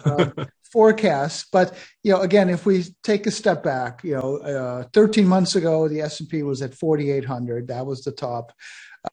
uh, 0.06 0.30
forecast, 0.76 1.48
but 1.54 1.74
you 2.04 2.12
know 2.12 2.20
again 2.20 2.50
if 2.50 2.66
we 2.66 2.84
take 3.02 3.26
a 3.26 3.32
step 3.32 3.64
back, 3.64 4.04
you 4.04 4.14
know, 4.14 4.38
uh, 4.40 4.84
13 4.92 5.26
months 5.26 5.56
ago 5.56 5.88
the 5.88 6.02
S 6.02 6.20
and 6.20 6.28
P 6.28 6.44
was 6.44 6.62
at 6.62 6.76
4,800. 6.76 7.70
That 7.70 7.86
was 7.86 8.04
the 8.04 8.12
top. 8.12 8.52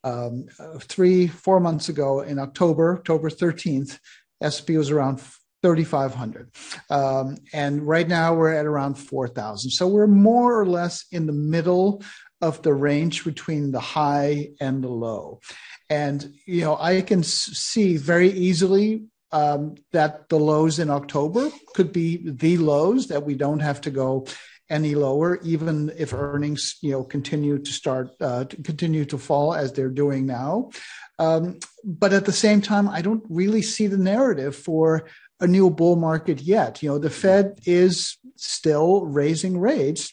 Um, 0.02 0.46
three 0.80 1.28
four 1.28 1.60
months 1.60 1.88
ago 1.88 2.20
in 2.22 2.40
October, 2.40 2.96
October 2.98 3.30
13th, 3.30 4.00
S&P 4.40 4.76
was 4.76 4.90
around 4.90 5.20
3,500. 5.62 6.50
Um, 6.90 7.36
and 7.52 7.86
right 7.86 8.08
now 8.08 8.34
we're 8.34 8.54
at 8.54 8.66
around 8.66 8.94
4,000. 8.94 9.70
So 9.70 9.86
we're 9.86 10.08
more 10.08 10.58
or 10.58 10.66
less 10.66 11.04
in 11.12 11.26
the 11.26 11.32
middle 11.32 12.02
of 12.40 12.62
the 12.62 12.74
range 12.74 13.22
between 13.22 13.70
the 13.70 13.80
high 13.80 14.48
and 14.60 14.82
the 14.82 14.88
low. 14.88 15.40
And, 15.88 16.34
you 16.46 16.62
know, 16.62 16.76
I 16.80 17.02
can 17.02 17.22
see 17.22 17.96
very 17.96 18.30
easily 18.30 19.04
um, 19.32 19.76
that 19.92 20.28
the 20.28 20.38
lows 20.38 20.78
in 20.78 20.90
October 20.90 21.50
could 21.74 21.92
be 21.92 22.20
the 22.24 22.58
lows 22.58 23.08
that 23.08 23.24
we 23.24 23.34
don't 23.34 23.60
have 23.60 23.80
to 23.82 23.90
go 23.90 24.26
any 24.68 24.94
lower, 24.94 25.38
even 25.42 25.92
if 25.98 26.14
earnings, 26.14 26.76
you 26.80 26.92
know, 26.92 27.04
continue 27.04 27.58
to 27.58 27.72
start 27.72 28.10
uh, 28.20 28.44
to 28.44 28.56
continue 28.62 29.04
to 29.04 29.18
fall 29.18 29.54
as 29.54 29.72
they're 29.72 29.88
doing 29.90 30.26
now. 30.26 30.70
Um, 31.18 31.58
but 31.84 32.12
at 32.12 32.24
the 32.24 32.32
same 32.32 32.62
time, 32.62 32.88
I 32.88 33.02
don't 33.02 33.24
really 33.28 33.62
see 33.62 33.86
the 33.86 33.98
narrative 33.98 34.56
for 34.56 35.08
a 35.40 35.46
new 35.46 35.68
bull 35.70 35.96
market 35.96 36.40
yet. 36.40 36.82
You 36.82 36.90
know, 36.90 36.98
the 36.98 37.10
Fed 37.10 37.60
is 37.66 38.16
still 38.36 39.04
raising 39.04 39.58
rates 39.58 40.12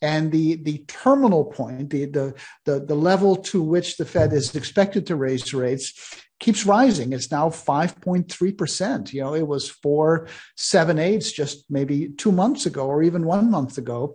and 0.00 0.30
the 0.30 0.56
the 0.56 0.78
terminal 0.86 1.44
point, 1.44 1.90
the, 1.90 2.06
the 2.06 2.34
the 2.64 2.80
the 2.80 2.94
level 2.94 3.36
to 3.36 3.62
which 3.62 3.96
the 3.96 4.04
Fed 4.04 4.32
is 4.32 4.54
expected 4.54 5.06
to 5.06 5.16
raise 5.16 5.52
rates, 5.52 5.92
keeps 6.38 6.66
rising. 6.66 7.12
It's 7.12 7.30
now 7.30 7.48
5.3%. 7.48 9.12
You 9.12 9.22
know, 9.22 9.34
it 9.34 9.46
was 9.46 9.68
four, 9.68 10.28
seven 10.56 10.98
eighths 10.98 11.32
just 11.32 11.70
maybe 11.70 12.10
two 12.10 12.32
months 12.32 12.66
ago 12.66 12.86
or 12.86 13.02
even 13.02 13.24
one 13.24 13.50
month 13.50 13.78
ago. 13.78 14.14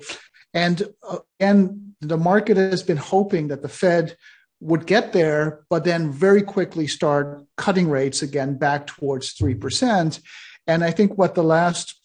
And 0.54 0.84
uh, 1.08 1.20
and 1.40 1.96
the 2.00 2.18
market 2.18 2.58
has 2.58 2.84
been 2.84 2.98
hoping 2.98 3.48
that 3.48 3.62
the 3.62 3.70
Fed 3.70 4.16
would 4.60 4.86
get 4.86 5.12
there, 5.12 5.66
but 5.70 5.84
then 5.84 6.12
very 6.12 6.42
quickly 6.42 6.88
start 6.88 7.44
cutting 7.58 7.90
rates 7.90 8.22
again 8.22 8.58
back 8.58 8.88
towards 8.88 9.34
3%. 9.36 10.22
And 10.68 10.84
I 10.84 10.92
think 10.92 11.18
what 11.18 11.36
the 11.36 11.44
last 11.44 12.00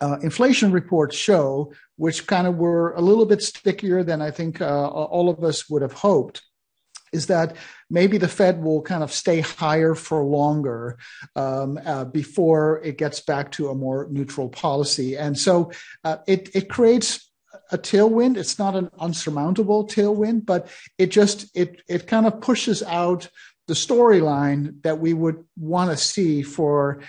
uh, 0.00 0.18
inflation 0.22 0.70
reports 0.72 1.16
show, 1.16 1.72
which 1.96 2.26
kind 2.26 2.46
of 2.46 2.56
were 2.56 2.94
a 2.94 3.00
little 3.00 3.26
bit 3.26 3.42
stickier 3.42 4.04
than 4.04 4.22
I 4.22 4.30
think 4.30 4.60
uh, 4.60 4.88
all 4.88 5.28
of 5.28 5.42
us 5.42 5.68
would 5.68 5.82
have 5.82 5.92
hoped, 5.92 6.42
is 7.12 7.26
that 7.26 7.56
maybe 7.88 8.18
the 8.18 8.28
Fed 8.28 8.62
will 8.62 8.82
kind 8.82 9.02
of 9.02 9.12
stay 9.12 9.40
higher 9.40 9.94
for 9.94 10.22
longer 10.22 10.98
um, 11.36 11.78
uh, 11.84 12.04
before 12.04 12.80
it 12.84 12.98
gets 12.98 13.20
back 13.20 13.52
to 13.52 13.68
a 13.68 13.74
more 13.74 14.08
neutral 14.10 14.48
policy. 14.48 15.16
And 15.16 15.38
so 15.38 15.72
uh, 16.04 16.18
it, 16.26 16.54
it 16.54 16.68
creates 16.68 17.30
a 17.72 17.78
tailwind. 17.78 18.36
It's 18.36 18.58
not 18.58 18.76
an 18.76 18.90
unsurmountable 18.98 19.88
tailwind, 19.88 20.46
but 20.46 20.68
it 20.98 21.10
just 21.10 21.46
it 21.54 21.82
it 21.88 22.06
kind 22.06 22.26
of 22.26 22.40
pushes 22.40 22.82
out 22.82 23.28
the 23.70 23.74
storyline 23.74 24.82
that 24.82 24.98
we 24.98 25.14
would 25.14 25.44
want 25.56 25.92
to 25.92 25.96
see 25.96 26.42
for 26.42 27.02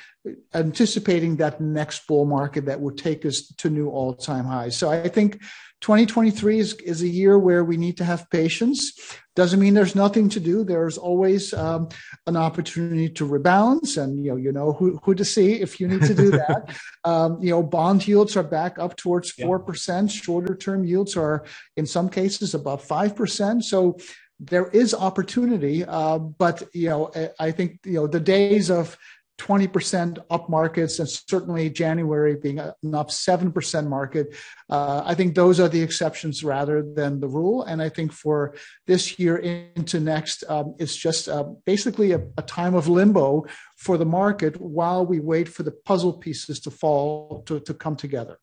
anticipating 0.53 1.37
that 1.37 1.59
next 1.59 2.05
bull 2.05 2.25
market 2.25 2.65
that 2.65 2.79
would 2.79 2.99
take 2.99 3.25
us 3.25 3.47
to 3.57 3.69
new 3.71 3.89
all-time 3.89 4.45
highs. 4.45 4.77
So 4.77 4.91
I 4.91 5.07
think 5.07 5.41
2023 5.81 6.59
is, 6.59 6.73
is 6.73 7.01
a 7.01 7.07
year 7.07 7.39
where 7.39 7.65
we 7.65 7.77
need 7.77 7.97
to 7.97 8.05
have 8.05 8.29
patience. 8.29 8.93
Doesn't 9.35 9.59
mean 9.61 9.73
there's 9.73 9.95
nothing 9.95 10.27
to 10.29 10.39
do. 10.41 10.65
There's 10.65 10.97
always 10.97 11.53
um, 11.53 11.87
an 12.27 12.35
opportunity 12.35 13.07
to 13.09 13.27
rebalance, 13.27 14.01
and 14.01 14.25
you 14.25 14.31
know 14.31 14.37
you 14.37 14.51
know 14.51 14.73
who, 14.73 14.99
who 15.03 15.15
to 15.15 15.23
see 15.23 15.53
if 15.53 15.79
you 15.79 15.87
need 15.87 16.01
to 16.01 16.13
do 16.13 16.31
that. 16.31 16.75
um, 17.05 17.41
you 17.41 17.51
know, 17.51 17.63
bond 17.63 18.05
yields 18.05 18.35
are 18.35 18.43
back 18.43 18.77
up 18.77 18.97
towards 18.97 19.31
four 19.31 19.57
yeah. 19.57 19.65
percent. 19.65 20.11
Shorter 20.11 20.55
term 20.55 20.83
yields 20.83 21.15
are 21.15 21.45
in 21.77 21.85
some 21.85 22.09
cases 22.09 22.53
above 22.53 22.83
five 22.83 23.15
percent. 23.15 23.63
So 23.63 23.97
there 24.37 24.67
is 24.69 24.93
opportunity, 24.93 25.85
uh, 25.85 26.17
but 26.17 26.63
you 26.73 26.89
know 26.89 27.11
I 27.39 27.51
think 27.51 27.79
you 27.85 27.93
know 27.93 28.07
the 28.07 28.19
days 28.19 28.69
of 28.69 28.97
20% 29.41 30.19
up 30.29 30.49
markets, 30.49 30.99
and 30.99 31.09
certainly 31.09 31.69
January 31.69 32.35
being 32.35 32.59
an 32.59 32.93
up 32.93 33.09
7% 33.09 33.87
market. 33.87 34.35
Uh, 34.69 35.01
I 35.03 35.15
think 35.15 35.33
those 35.33 35.59
are 35.59 35.67
the 35.67 35.81
exceptions 35.81 36.43
rather 36.43 36.83
than 36.83 37.19
the 37.19 37.27
rule. 37.27 37.63
And 37.63 37.81
I 37.81 37.89
think 37.89 38.13
for 38.13 38.53
this 38.85 39.17
year 39.17 39.37
into 39.37 39.99
next, 39.99 40.43
um, 40.47 40.75
it's 40.77 40.95
just 40.95 41.27
uh, 41.27 41.45
basically 41.65 42.11
a, 42.11 42.21
a, 42.37 42.43
time 42.43 42.75
of 42.75 42.87
limbo 42.87 43.45
for 43.77 43.97
the 43.97 44.05
market 44.05 44.59
while 44.61 45.05
we 45.05 45.19
wait 45.19 45.47
for 45.47 45.63
the 45.63 45.71
puzzle 45.71 46.13
pieces 46.13 46.59
to 46.59 46.69
fall 46.69 47.41
to, 47.47 47.59
to 47.61 47.73
come 47.73 47.95
together. 47.95 48.37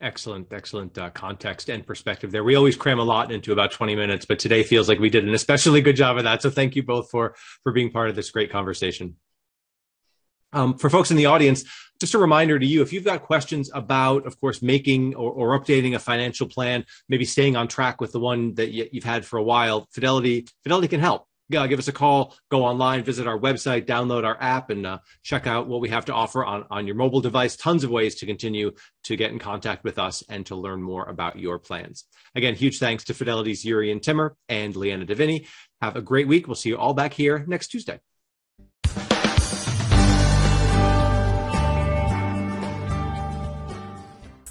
Excellent, 0.00 0.52
excellent 0.52 0.96
uh, 0.96 1.10
context 1.10 1.68
and 1.68 1.86
perspective 1.86 2.30
there. 2.30 2.44
We 2.44 2.54
always 2.54 2.76
cram 2.76 2.98
a 2.98 3.04
lot 3.04 3.30
into 3.30 3.52
about 3.52 3.72
20 3.72 3.94
minutes, 3.94 4.24
but 4.24 4.38
today 4.38 4.62
feels 4.62 4.88
like 4.88 4.98
we 4.98 5.10
did 5.10 5.24
an 5.24 5.34
especially 5.34 5.80
good 5.82 5.96
job 5.96 6.16
of 6.16 6.24
that. 6.24 6.42
So 6.42 6.50
thank 6.50 6.76
you 6.76 6.82
both 6.82 7.10
for 7.10 7.34
for 7.62 7.72
being 7.72 7.90
part 7.90 8.08
of 8.08 8.16
this 8.16 8.30
great 8.30 8.50
conversation. 8.50 9.16
Um, 10.54 10.78
for 10.78 10.88
folks 10.88 11.10
in 11.10 11.16
the 11.16 11.26
audience, 11.26 11.64
just 12.00 12.14
a 12.14 12.18
reminder 12.18 12.58
to 12.58 12.66
you 12.66 12.82
if 12.82 12.92
you've 12.92 13.04
got 13.04 13.22
questions 13.22 13.70
about, 13.74 14.26
of 14.26 14.40
course, 14.40 14.62
making 14.62 15.14
or, 15.14 15.30
or 15.30 15.60
updating 15.60 15.94
a 15.94 15.98
financial 15.98 16.48
plan, 16.48 16.84
maybe 17.08 17.24
staying 17.24 17.56
on 17.56 17.68
track 17.68 18.00
with 18.00 18.12
the 18.12 18.20
one 18.20 18.54
that 18.54 18.70
you, 18.70 18.88
have 18.94 19.04
had 19.04 19.24
for 19.24 19.36
a 19.36 19.42
while, 19.42 19.88
Fidelity 19.90 20.46
Fidelity 20.62 20.88
can 20.88 21.00
help. 21.00 21.26
Yeah, 21.50 21.66
give 21.66 21.78
us 21.78 21.88
a 21.88 21.92
call, 21.92 22.34
go 22.50 22.64
online, 22.64 23.04
visit 23.04 23.26
our 23.26 23.38
website, 23.38 23.84
download 23.84 24.24
our 24.24 24.36
app, 24.40 24.70
and 24.70 24.86
uh, 24.86 24.98
check 25.22 25.46
out 25.46 25.66
what 25.66 25.82
we 25.82 25.90
have 25.90 26.06
to 26.06 26.14
offer 26.14 26.42
on, 26.42 26.64
on 26.70 26.86
your 26.86 26.96
mobile 26.96 27.20
device. 27.20 27.54
Tons 27.54 27.84
of 27.84 27.90
ways 27.90 28.14
to 28.16 28.26
continue 28.26 28.72
to 29.04 29.14
get 29.14 29.30
in 29.30 29.38
contact 29.38 29.84
with 29.84 29.98
us 29.98 30.22
and 30.30 30.46
to 30.46 30.56
learn 30.56 30.82
more 30.82 31.04
about 31.04 31.38
your 31.38 31.58
plans. 31.58 32.04
Again, 32.34 32.54
huge 32.54 32.78
thanks 32.78 33.04
to 33.04 33.14
Fidelity's 33.14 33.66
and 33.66 34.02
Timmer 34.02 34.36
and 34.48 34.74
Leanna 34.74 35.04
Devine. 35.04 35.44
Have 35.82 35.96
a 35.96 36.02
great 36.02 36.28
week. 36.28 36.46
We'll 36.48 36.54
see 36.54 36.70
you 36.70 36.78
all 36.78 36.94
back 36.94 37.12
here 37.12 37.44
next 37.46 37.68
Tuesday. 37.68 38.00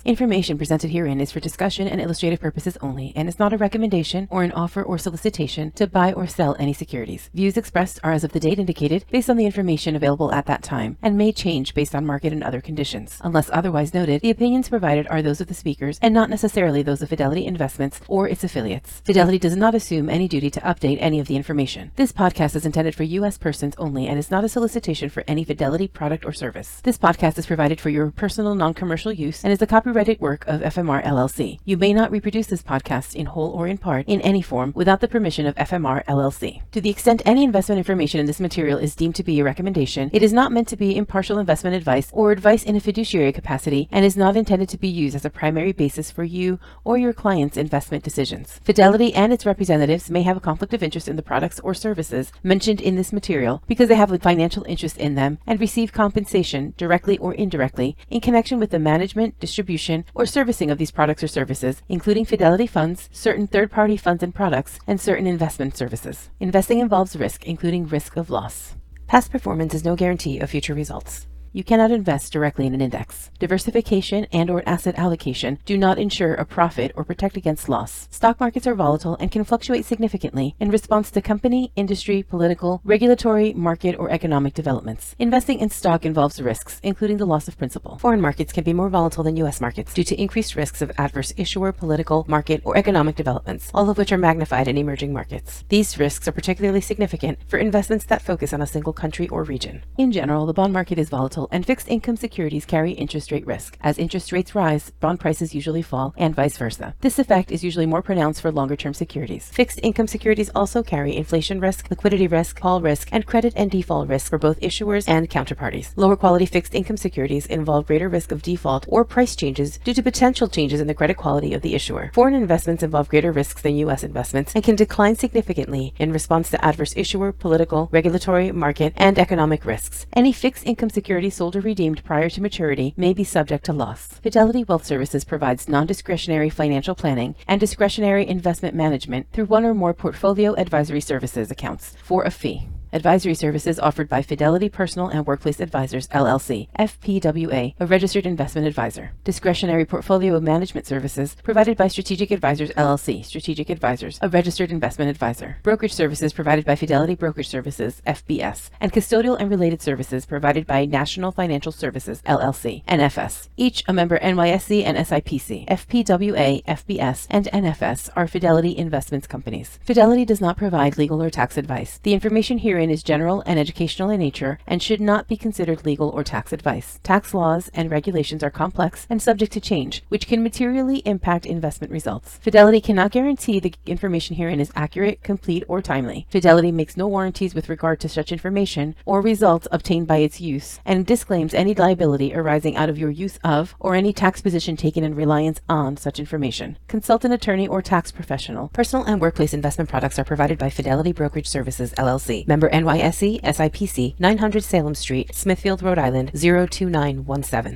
Information 0.06 0.58
presented 0.58 0.92
herein 0.92 1.22
is 1.22 1.32
for 1.32 1.40
discussion 1.40 1.88
and 1.88 2.02
illustrative 2.02 2.42
purposes 2.42 2.78
only 2.82 3.14
and 3.16 3.30
is 3.30 3.40
not 3.40 3.54
a 3.54 3.58
recommendation 3.58 4.28
or 4.30 4.44
an 4.44 4.52
offer 4.52 4.84
or 4.84 4.98
solicitation 4.98 5.72
to 5.72 5.88
buy 5.88 6.12
or 6.12 6.28
sell 6.28 6.58
any 6.60 6.74
securities. 6.74 7.30
Views 7.34 7.56
expressed 7.56 8.02
are 8.04 8.12
as 8.12 8.26
of 8.26 8.34
the 8.34 8.40
date 8.42 8.60
indicated 8.60 9.06
based 9.12 9.30
on 9.30 9.38
the 9.38 9.46
information 9.46 9.96
available 9.96 10.34
at 10.34 10.46
that 10.46 10.62
time 10.62 10.98
and 11.02 11.18
may 11.18 11.32
change 11.32 11.74
based 11.74 11.96
on 11.96 12.06
market 12.06 12.34
and 12.34 12.44
other 12.44 12.60
conditions. 12.60 13.18
Unless 13.24 13.50
otherwise 13.54 13.94
noted, 13.94 14.20
the 14.20 14.30
opinions 14.30 14.68
provided 14.68 15.08
are 15.08 15.22
those 15.22 15.40
of 15.40 15.48
the 15.48 15.54
speakers 15.54 16.00
and 16.02 16.14
not 16.14 16.30
necessarily 16.30 16.84
those 16.84 17.02
of 17.02 17.08
Fidelity 17.08 17.46
Investments 17.46 18.02
or 18.10 18.28
its 18.28 18.44
affiliates. 18.44 19.02
Fidelity 19.06 19.40
does 19.40 19.56
not 19.56 19.74
assume 19.74 20.10
any 20.10 20.28
duty 20.28 20.50
to 20.50 20.60
update 20.60 20.98
any 21.00 21.22
of 21.22 21.28
the 21.28 21.38
information. 21.38 21.92
This 21.96 22.12
podcast 22.12 22.58
is 22.58 22.66
intended 22.66 22.94
for 22.94 23.04
U.S. 23.04 23.38
persons 23.38 23.74
only 23.78 24.08
and 24.08 24.20
is 24.20 24.30
not 24.30 24.44
a 24.44 24.50
solicitation 24.50 25.10
for 25.10 25.24
any 25.30 25.46
Fidelity 25.46 25.88
product 25.88 26.26
or 26.26 26.34
service. 26.34 26.82
This 26.84 26.98
podcast 26.98 27.38
is 27.38 27.46
provided 27.46 27.80
for 27.80 27.90
your 27.90 28.12
personal 28.12 28.54
non-commercial 28.54 29.14
use 29.14 29.46
and 29.46 29.54
is 29.54 29.62
a 29.62 29.66
copyright 29.66 29.93
copyrighted 29.94 30.20
work 30.20 30.44
of 30.48 30.62
FMR 30.62 31.06
LLC. 31.06 31.60
You 31.66 31.78
may 31.78 31.94
not 31.94 32.10
reproduce 32.10 32.48
this 32.48 32.64
podcast 32.64 33.14
in 33.14 33.28
whole 33.28 33.52
or 33.52 33.68
in 33.68 33.78
part 33.78 34.08
in 34.08 34.22
any 34.22 34.42
form 34.42 34.72
without 34.76 35.02
the 35.02 35.08
permission 35.08 35.46
of 35.46 35.54
FMR 35.54 36.04
LLC. 36.06 36.64
To 36.72 36.82
the 36.82 36.90
extent 36.90 37.22
any 37.28 37.44
investment 37.44 37.78
information 37.78 38.20
in 38.20 38.26
this 38.26 38.40
material 38.40 38.80
is 38.80 38.96
deemed 38.96 39.14
to 39.18 39.24
be 39.24 39.40
a 39.40 39.44
recommendation, 39.44 40.10
it 40.12 40.24
is 40.24 40.34
not 40.34 40.52
meant 40.52 40.68
to 40.70 40.76
be 40.76 40.98
impartial 40.98 41.38
investment 41.38 41.76
advice 41.76 42.10
or 42.12 42.32
advice 42.32 42.64
in 42.64 42.76
a 42.76 42.80
fiduciary 42.80 43.32
capacity 43.32 43.88
and 43.92 44.04
is 44.04 44.18
not 44.18 44.36
intended 44.36 44.68
to 44.70 44.80
be 44.80 44.88
used 44.88 45.16
as 45.16 45.26
a 45.26 45.30
primary 45.30 45.72
basis 45.72 46.10
for 46.10 46.24
you 46.24 46.58
or 46.84 46.98
your 46.98 47.14
client's 47.14 47.56
investment 47.56 48.04
decisions. 48.04 48.60
Fidelity 48.64 49.14
and 49.14 49.32
its 49.32 49.46
representatives 49.46 50.10
may 50.10 50.24
have 50.24 50.38
a 50.38 50.48
conflict 50.48 50.74
of 50.74 50.82
interest 50.82 51.08
in 51.08 51.18
the 51.18 51.22
products 51.22 51.60
or 51.60 51.76
services 51.76 52.32
mentioned 52.42 52.82
in 52.82 52.96
this 52.96 53.14
material 53.14 53.62
because 53.68 53.90
they 53.90 53.96
have 53.96 54.12
a 54.12 54.18
financial 54.18 54.64
interest 54.64 54.98
in 54.98 55.14
them 55.14 55.38
and 55.46 55.60
receive 55.60 55.94
compensation, 55.94 56.74
directly 56.78 57.16
or 57.20 57.36
indirectly, 57.36 57.96
in 58.10 58.20
connection 58.20 58.58
with 58.58 58.72
the 58.72 58.80
management, 58.80 59.40
distribution, 59.40 59.83
distribution 59.84 60.06
or 60.16 60.26
servicing 60.26 60.72
of 60.72 60.78
these 60.78 60.92
products 60.92 61.24
or 61.24 61.28
services, 61.28 61.82
including 61.90 62.26
Fidelity 62.26 62.68
funds, 62.68 63.10
certain 63.12 63.48
third 63.48 63.70
party 63.72 63.98
funds 63.98 64.24
and 64.24 64.34
products, 64.34 64.80
and 64.88 65.00
certain 65.00 65.28
investment 65.28 65.76
services. 65.76 66.30
Investing 66.40 66.80
involves 66.80 67.16
risk, 67.16 67.46
including 67.46 67.88
risk 67.88 68.18
of 68.18 68.30
loss. 68.30 68.76
Past 69.08 69.32
performance 69.32 69.74
is 69.74 69.86
no 69.86 69.96
guarantee 69.96 70.40
of 70.40 70.50
future 70.50 70.74
results 70.74 71.28
you 71.54 71.64
cannot 71.64 71.92
invest 71.92 72.34
directly 72.34 72.66
in 72.66 72.74
an 72.74 72.82
index. 72.82 73.30
Diversification 73.40 74.26
and 74.34 74.50
or 74.50 74.64
asset 74.68 74.96
allocation 74.98 75.60
do 75.66 75.78
not 75.78 76.00
ensure 76.00 76.34
a 76.34 76.46
profit 76.46 76.92
or 76.96 77.04
protect 77.04 77.38
against 77.38 77.70
loss. 77.70 78.08
Stock 78.12 78.40
markets 78.40 78.66
are 78.66 78.74
volatile 78.74 79.16
and 79.20 79.32
can 79.32 79.44
fluctuate 79.44 79.86
significantly 79.86 80.56
in 80.60 80.72
response 80.72 81.12
to 81.12 81.22
company, 81.22 81.72
industry, 81.76 82.24
political, 82.24 82.82
regulatory, 82.84 83.54
market, 83.54 83.96
or 84.00 84.10
economic 84.10 84.56
developments. 84.56 85.16
Investing 85.20 85.60
in 85.60 85.70
stock 85.70 86.06
involves 86.06 86.42
risks, 86.42 86.80
including 86.82 87.18
the 87.18 87.26
loss 87.26 87.48
of 87.48 87.58
principal. 87.58 88.00
Foreign 88.00 88.22
markets 88.22 88.52
can 88.52 88.64
be 88.64 88.74
more 88.74 88.90
volatile 88.90 89.24
than 89.24 89.38
U.S. 89.38 89.62
markets 89.62 89.94
due 89.94 90.04
to 90.04 90.20
increased 90.20 90.56
risks 90.56 90.82
of 90.82 90.92
adverse 90.98 91.34
issuer, 91.38 91.72
political, 91.72 92.26
market, 92.28 92.62
or 92.66 92.76
economic 92.76 93.16
developments, 93.16 93.70
all 93.76 93.90
of 93.90 93.98
which 94.00 94.12
are 94.12 94.18
magnified 94.18 94.68
in 94.68 94.78
emerging 94.78 95.14
markets. 95.14 95.64
These 95.70 96.00
risks 96.00 96.28
are 96.28 96.32
particularly 96.32 96.82
significant 96.82 97.38
for 97.48 97.60
investments 97.60 98.06
that 98.06 98.24
focus 98.24 98.54
on 98.54 98.62
a 98.62 98.68
single 98.68 98.94
country 98.94 99.28
or 99.30 99.44
region. 99.44 99.84
In 100.00 100.12
general, 100.12 100.48
the 100.48 100.54
bond 100.54 100.74
market 100.74 100.98
is 100.98 101.10
volatile 101.10 101.43
and 101.52 101.66
fixed 101.66 101.88
income 101.88 102.16
securities 102.16 102.66
carry 102.66 102.92
interest 102.92 103.32
rate 103.32 103.46
risk. 103.46 103.78
As 103.82 103.98
interest 103.98 104.32
rates 104.32 104.56
rise, 104.56 104.92
bond 105.00 105.20
prices 105.20 105.54
usually 105.54 105.82
fall, 105.82 106.14
and 106.18 106.36
vice 106.36 106.58
versa. 106.58 106.96
This 107.02 107.20
effect 107.20 107.52
is 107.52 107.64
usually 107.64 107.86
more 107.86 108.02
pronounced 108.02 108.42
for 108.42 108.52
longer 108.52 108.76
term 108.76 108.94
securities. 108.94 109.50
Fixed 109.50 109.80
income 109.84 110.08
securities 110.08 110.52
also 110.56 110.84
carry 110.84 111.16
inflation 111.16 111.60
risk, 111.60 111.90
liquidity 111.90 112.28
risk, 112.28 112.60
call 112.60 112.82
risk, 112.82 113.10
and 113.12 113.26
credit 113.26 113.54
and 113.56 113.72
default 113.72 114.08
risk 114.08 114.30
for 114.30 114.38
both 114.38 114.60
issuers 114.62 115.08
and 115.08 115.30
counterparties. 115.30 115.94
Lower 115.96 116.16
quality 116.16 116.46
fixed 116.46 116.74
income 116.74 116.98
securities 116.98 117.46
involve 117.46 117.88
greater 117.88 118.10
risk 118.10 118.32
of 118.32 118.42
default 118.42 118.86
or 118.88 119.04
price 119.04 119.36
changes 119.36 119.78
due 119.84 119.94
to 119.94 120.04
potential 120.04 120.48
changes 120.48 120.82
in 120.82 120.88
the 120.88 120.94
credit 120.94 121.18
quality 121.18 121.54
of 121.54 121.62
the 121.62 121.76
issuer. 121.76 122.12
Foreign 122.14 122.34
investments 122.34 122.84
involve 122.84 123.10
greater 123.10 123.32
risks 123.32 123.62
than 123.62 123.76
U.S. 123.78 124.04
investments 124.04 124.54
and 124.56 124.64
can 124.64 124.76
decline 124.76 125.16
significantly 125.16 125.94
in 125.98 126.12
response 126.12 126.50
to 126.50 126.64
adverse 126.64 126.94
issuer, 126.96 127.32
political, 127.32 127.90
regulatory, 127.92 128.52
market, 128.52 128.94
and 128.96 129.18
economic 129.18 129.66
risks. 129.66 130.06
Any 130.14 130.32
fixed 130.32 130.66
income 130.66 130.90
security 130.90 131.30
sold 131.34 131.56
or 131.56 131.62
redeemed 131.62 132.04
prior 132.04 132.30
to 132.30 132.42
maturity 132.42 132.94
may 132.96 133.14
be 133.14 133.24
subject 133.24 133.66
to 133.66 133.74
loss. 133.74 134.08
Fidelity 134.24 134.64
Wealth 134.64 134.86
Services 134.86 135.24
provides 135.24 135.68
non-discretionary 135.68 136.50
financial 136.50 136.96
planning 136.96 137.36
and 137.48 137.60
discretionary 137.60 138.28
investment 138.28 138.76
management 138.76 139.28
through 139.32 139.46
one 139.46 139.66
or 139.66 139.74
more 139.74 139.94
portfolio 139.94 140.54
advisory 140.56 141.02
services 141.02 141.52
accounts 141.52 141.96
for 142.04 142.24
a 142.24 142.32
fee. 142.32 142.68
Advisory 142.94 143.34
services 143.34 143.80
offered 143.80 144.08
by 144.08 144.22
Fidelity 144.22 144.70
Personal 144.70 145.08
and 145.08 145.26
Workplace 145.26 145.60
Advisors 145.60 146.08
LLC, 146.10 146.68
FPWA, 146.78 147.74
a 147.80 147.86
registered 147.88 148.28
investment 148.28 148.68
advisor. 148.68 149.14
Discretionary 149.24 149.84
portfolio 149.84 150.40
management 150.40 150.86
services 150.86 151.36
provided 151.42 151.76
by 151.76 151.88
Strategic 151.88 152.30
Advisors 152.30 152.70
LLC, 152.74 153.26
Strategic 153.26 153.72
Advisors, 153.72 154.20
a 154.22 154.30
registered 154.30 154.72
investment 154.72 155.10
advisor. 155.10 155.58
Brokerage 155.64 155.92
services 155.92 156.34
provided 156.34 156.66
by 156.66 156.76
Fidelity 156.76 157.16
Brokerage 157.16 157.48
Services, 157.48 158.00
FBS, 158.06 158.70
and 158.80 158.94
custodial 158.94 159.38
and 159.40 159.50
related 159.50 159.82
services 159.82 160.28
provided 160.28 160.68
by 160.68 160.86
National 160.86 161.32
Financial 161.32 161.72
Services 161.72 162.22
LLC, 162.28 162.86
NFS. 162.86 163.50
Each 163.58 163.84
a 163.88 163.94
member 163.94 164.20
NYSE 164.20 164.84
and 164.84 164.98
SIPC. 164.98 165.68
FPWA, 165.68 166.64
FBS, 166.66 167.26
and 167.32 167.46
NFS 167.48 168.12
are 168.16 168.28
Fidelity 168.28 168.78
Investments 168.78 169.26
companies. 169.26 169.80
Fidelity 169.84 170.26
does 170.26 170.42
not 170.42 170.58
provide 170.58 171.00
legal 171.00 171.24
or 171.24 171.32
tax 171.32 171.58
advice. 171.58 172.00
The 172.04 172.14
information 172.14 172.60
herein 172.60 172.83
herein 172.84 172.94
is 172.94 173.02
general 173.02 173.42
and 173.46 173.58
educational 173.58 174.10
in 174.10 174.20
nature 174.20 174.60
and 174.68 174.84
should 174.84 175.00
not 175.00 175.30
be 175.30 175.38
considered 175.38 175.86
legal 175.86 176.10
or 176.10 176.22
tax 176.22 176.52
advice. 176.52 177.00
Tax 177.02 177.34
laws 177.34 177.70
and 177.74 177.90
regulations 177.90 178.44
are 178.44 178.50
complex 178.50 179.08
and 179.10 179.22
subject 179.22 179.54
to 179.54 179.62
change, 179.62 180.04
which 180.10 180.28
can 180.28 180.44
materially 180.44 180.98
impact 181.06 181.46
investment 181.46 181.94
results. 181.94 182.40
Fidelity 182.40 182.82
cannot 182.82 183.12
guarantee 183.12 183.62
the 183.62 183.74
information 183.86 184.36
herein 184.36 184.60
is 184.60 184.72
accurate, 184.76 185.24
complete, 185.24 185.64
or 185.70 185.82
timely. 185.82 186.28
Fidelity 186.30 186.74
makes 186.74 186.98
no 186.98 187.08
warranties 187.08 187.56
with 187.56 187.70
regard 187.70 188.02
to 188.02 188.10
such 188.10 188.34
information 188.34 188.96
or 189.06 189.22
results 189.22 189.66
obtained 189.72 190.08
by 190.08 190.18
its 190.18 190.42
use 190.42 190.82
and 190.84 191.06
disclaims 191.06 191.54
any 191.54 191.74
liability 191.74 192.36
arising 192.36 192.76
out 192.76 192.90
of 192.90 192.98
your 192.98 193.12
use 193.12 193.40
of 193.46 193.76
or 193.80 193.96
any 193.96 194.12
tax 194.12 194.42
position 194.42 194.76
taken 194.76 195.06
in 195.06 195.16
reliance 195.16 195.62
on 195.70 195.96
such 195.96 196.20
information. 196.20 196.78
Consult 196.90 197.24
an 197.24 197.32
attorney 197.32 197.66
or 197.66 197.82
tax 197.82 198.12
professional. 198.12 198.68
Personal 198.74 199.06
and 199.06 199.22
workplace 199.22 199.54
investment 199.54 199.90
products 199.90 200.20
are 200.20 200.26
provided 200.26 200.58
by 200.58 200.70
Fidelity 200.70 201.14
Brokerage 201.14 201.48
Services, 201.48 201.94
LLC, 201.94 202.46
member 202.46 202.73
NYSE 202.74 203.40
SIPC 203.44 204.20
900 204.20 204.64
Salem 204.64 204.96
Street, 204.96 205.34
Smithfield, 205.36 205.84
Rhode 205.84 206.00
Island 206.00 206.32
02917. 206.34 207.72